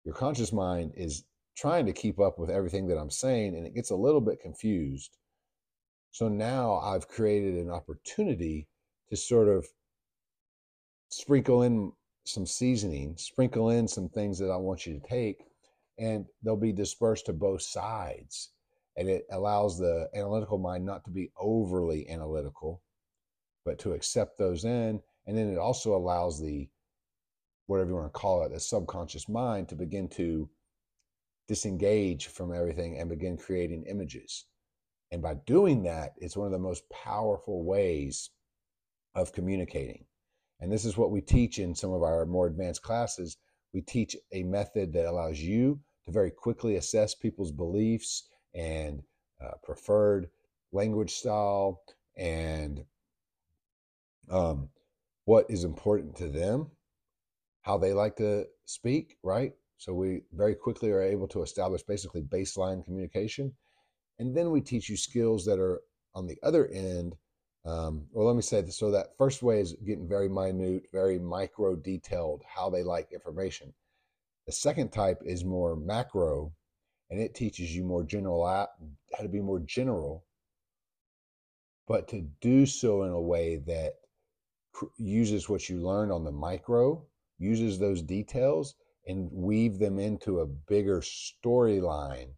your 0.03 0.13
conscious 0.13 0.53
mind 0.53 0.93
is 0.95 1.23
trying 1.55 1.85
to 1.85 1.93
keep 1.93 2.19
up 2.19 2.37
with 2.37 2.49
everything 2.49 2.87
that 2.87 2.97
I'm 2.97 3.09
saying, 3.09 3.55
and 3.55 3.65
it 3.65 3.75
gets 3.75 3.91
a 3.91 3.95
little 3.95 4.21
bit 4.21 4.41
confused. 4.41 5.17
So 6.11 6.27
now 6.27 6.75
I've 6.77 7.07
created 7.07 7.55
an 7.55 7.71
opportunity 7.71 8.67
to 9.09 9.15
sort 9.15 9.47
of 9.47 9.65
sprinkle 11.09 11.63
in 11.63 11.91
some 12.25 12.45
seasoning, 12.45 13.15
sprinkle 13.17 13.69
in 13.69 13.87
some 13.87 14.09
things 14.09 14.37
that 14.39 14.49
I 14.49 14.57
want 14.57 14.85
you 14.85 14.93
to 14.93 15.07
take 15.07 15.45
and 15.97 16.25
they'll 16.43 16.55
be 16.55 16.73
dispersed 16.73 17.27
to 17.27 17.33
both 17.33 17.61
sides. 17.61 18.51
And 18.95 19.09
it 19.09 19.25
allows 19.31 19.77
the 19.77 20.09
analytical 20.15 20.57
mind 20.57 20.85
not 20.85 21.03
to 21.05 21.11
be 21.11 21.31
overly 21.37 22.09
analytical, 22.09 22.81
but 23.65 23.79
to 23.79 23.93
accept 23.93 24.37
those 24.37 24.65
in. 24.65 25.01
And 25.25 25.37
then 25.37 25.51
it 25.51 25.57
also 25.57 25.95
allows 25.95 26.39
the, 26.39 26.69
whatever 27.67 27.89
you 27.89 27.95
want 27.95 28.13
to 28.13 28.19
call 28.19 28.43
it, 28.43 28.51
the 28.51 28.59
subconscious 28.59 29.27
mind 29.27 29.69
to 29.69 29.75
begin 29.75 30.07
to 30.09 30.49
disengage 31.47 32.27
from 32.27 32.53
everything 32.53 32.99
and 32.99 33.09
begin 33.09 33.37
creating 33.37 33.85
images. 33.87 34.45
And 35.11 35.21
by 35.21 35.35
doing 35.45 35.83
that, 35.83 36.13
it's 36.17 36.37
one 36.37 36.47
of 36.47 36.51
the 36.51 36.59
most 36.59 36.89
powerful 36.89 37.63
ways 37.63 38.31
of 39.15 39.33
communicating. 39.33 40.05
And 40.59 40.71
this 40.71 40.85
is 40.85 40.97
what 40.97 41.11
we 41.11 41.21
teach 41.21 41.59
in 41.59 41.75
some 41.75 41.91
of 41.91 42.03
our 42.03 42.25
more 42.25 42.47
advanced 42.47 42.81
classes 42.81 43.37
we 43.73 43.81
teach 43.81 44.15
a 44.31 44.43
method 44.43 44.93
that 44.93 45.05
allows 45.05 45.39
you 45.39 45.79
to 46.05 46.11
very 46.11 46.31
quickly 46.31 46.75
assess 46.75 47.15
people's 47.15 47.51
beliefs 47.51 48.27
and 48.53 49.01
uh, 49.43 49.51
preferred 49.63 50.29
language 50.71 51.13
style 51.15 51.81
and 52.15 52.83
um, 54.29 54.69
what 55.25 55.45
is 55.49 55.63
important 55.63 56.15
to 56.17 56.27
them, 56.27 56.67
how 57.61 57.77
they 57.77 57.93
like 57.93 58.15
to 58.17 58.45
speak, 58.65 59.17
right? 59.23 59.53
So 59.77 59.93
we 59.93 60.21
very 60.33 60.55
quickly 60.55 60.91
are 60.91 61.01
able 61.01 61.27
to 61.29 61.41
establish 61.41 61.83
basically 61.83 62.21
baseline 62.21 62.85
communication. 62.85 63.53
And 64.19 64.35
then 64.35 64.51
we 64.51 64.61
teach 64.61 64.89
you 64.89 64.97
skills 64.97 65.45
that 65.45 65.59
are 65.59 65.81
on 66.13 66.27
the 66.27 66.37
other 66.43 66.67
end 66.67 67.15
um, 67.65 68.05
well, 68.11 68.27
let 68.27 68.35
me 68.35 68.41
say 68.41 68.61
this. 68.61 68.77
So 68.77 68.91
that 68.91 69.17
first 69.17 69.41
way 69.41 69.61
is 69.61 69.75
getting 69.85 70.07
very 70.07 70.27
minute, 70.27 70.87
very 70.91 71.17
micro 71.17 71.75
detailed 71.75 72.43
how 72.45 72.69
they 72.69 72.83
like 72.83 73.11
information. 73.11 73.73
The 74.45 74.51
second 74.51 74.91
type 74.91 75.21
is 75.23 75.45
more 75.45 75.75
macro, 75.75 76.51
and 77.09 77.19
it 77.19 77.35
teaches 77.35 77.73
you 77.73 77.83
more 77.83 78.03
general 78.03 78.45
how 78.45 79.23
to 79.23 79.29
be 79.29 79.39
more 79.39 79.59
general, 79.59 80.25
but 81.87 82.09
to 82.09 82.21
do 82.41 82.65
so 82.65 83.03
in 83.03 83.11
a 83.11 83.21
way 83.21 83.57
that 83.67 83.93
uses 84.97 85.47
what 85.47 85.69
you 85.69 85.79
learned 85.79 86.11
on 86.11 86.25
the 86.25 86.31
micro, 86.31 87.05
uses 87.37 87.79
those 87.79 88.01
details, 88.01 88.75
and 89.07 89.29
weave 89.31 89.79
them 89.79 89.99
into 89.99 90.39
a 90.39 90.45
bigger 90.45 90.99
storyline 90.99 92.29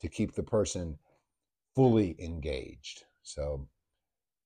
to 0.00 0.08
keep 0.08 0.34
the 0.34 0.42
person 0.42 0.98
fully 1.74 2.16
engaged. 2.18 3.04
So 3.22 3.68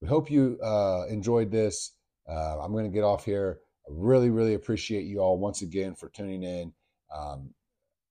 we 0.01 0.09
hope 0.09 0.31
you 0.31 0.59
uh, 0.63 1.05
enjoyed 1.09 1.51
this. 1.51 1.93
Uh, 2.29 2.59
I'm 2.61 2.73
going 2.73 2.85
to 2.85 2.91
get 2.91 3.05
off 3.05 3.25
here. 3.25 3.61
I 3.89 3.93
really, 3.93 4.31
really 4.31 4.55
appreciate 4.55 5.05
you 5.05 5.21
all 5.21 5.39
once 5.39 5.63
again 5.63 5.95
for 5.95 6.09
tuning 6.09 6.43
in. 6.43 6.73
Um, 7.15 7.51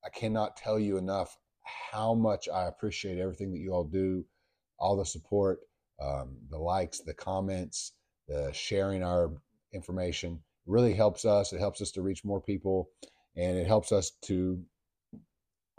I 0.06 0.10
cannot 0.10 0.58
tell 0.58 0.80
you 0.80 0.98
enough 0.98 1.38
how 1.92 2.14
much 2.14 2.48
I 2.50 2.68
appreciate 2.68 3.18
everything 3.18 3.52
that 3.52 3.60
you 3.60 3.74
all 3.74 3.84
do, 3.84 4.26
all 4.78 4.98
the 4.98 5.06
support, 5.06 5.60
um, 6.02 6.38
the 6.50 6.58
likes, 6.58 7.00
the 7.00 7.14
comments, 7.14 7.94
the 8.28 8.52
sharing 8.54 9.04
our 9.04 9.32
information. 9.74 10.42
Really 10.66 10.94
helps 10.94 11.26
us. 11.26 11.54
It 11.54 11.60
helps 11.60 11.82
us 11.82 11.92
to 11.92 12.02
reach 12.02 12.24
more 12.24 12.42
people, 12.42 12.90
and 13.36 13.58
it 13.58 13.66
helps 13.66 13.92
us 13.92 14.12
to 14.24 14.62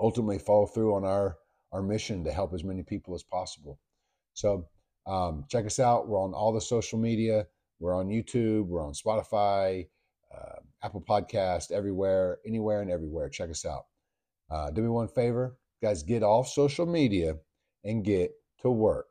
ultimately 0.00 0.38
follow 0.38 0.66
through 0.66 0.94
on 0.94 1.04
our 1.04 1.36
our 1.72 1.82
mission 1.82 2.24
to 2.24 2.32
help 2.32 2.52
as 2.52 2.64
many 2.64 2.82
people 2.82 3.14
as 3.14 3.22
possible. 3.22 3.78
So 4.34 4.66
um, 5.06 5.44
check 5.48 5.66
us 5.66 5.78
out. 5.78 6.08
We're 6.08 6.22
on 6.22 6.34
all 6.34 6.52
the 6.52 6.60
social 6.60 6.98
media. 6.98 7.46
We're 7.78 7.94
on 7.94 8.08
YouTube. 8.08 8.66
We're 8.66 8.84
on 8.84 8.92
Spotify, 8.92 9.88
uh, 10.34 10.60
Apple 10.82 11.04
Podcast, 11.06 11.72
everywhere, 11.72 12.38
anywhere 12.46 12.82
and 12.82 12.90
everywhere. 12.90 13.28
Check 13.28 13.50
us 13.50 13.64
out. 13.64 13.84
Uh, 14.50 14.70
do 14.70 14.82
me 14.82 14.88
one 14.88 15.08
favor, 15.08 15.56
guys. 15.82 16.02
Get 16.02 16.22
off 16.22 16.48
social 16.48 16.86
media 16.86 17.36
and 17.84 18.04
get 18.04 18.32
to 18.62 18.70
work. 18.70 19.09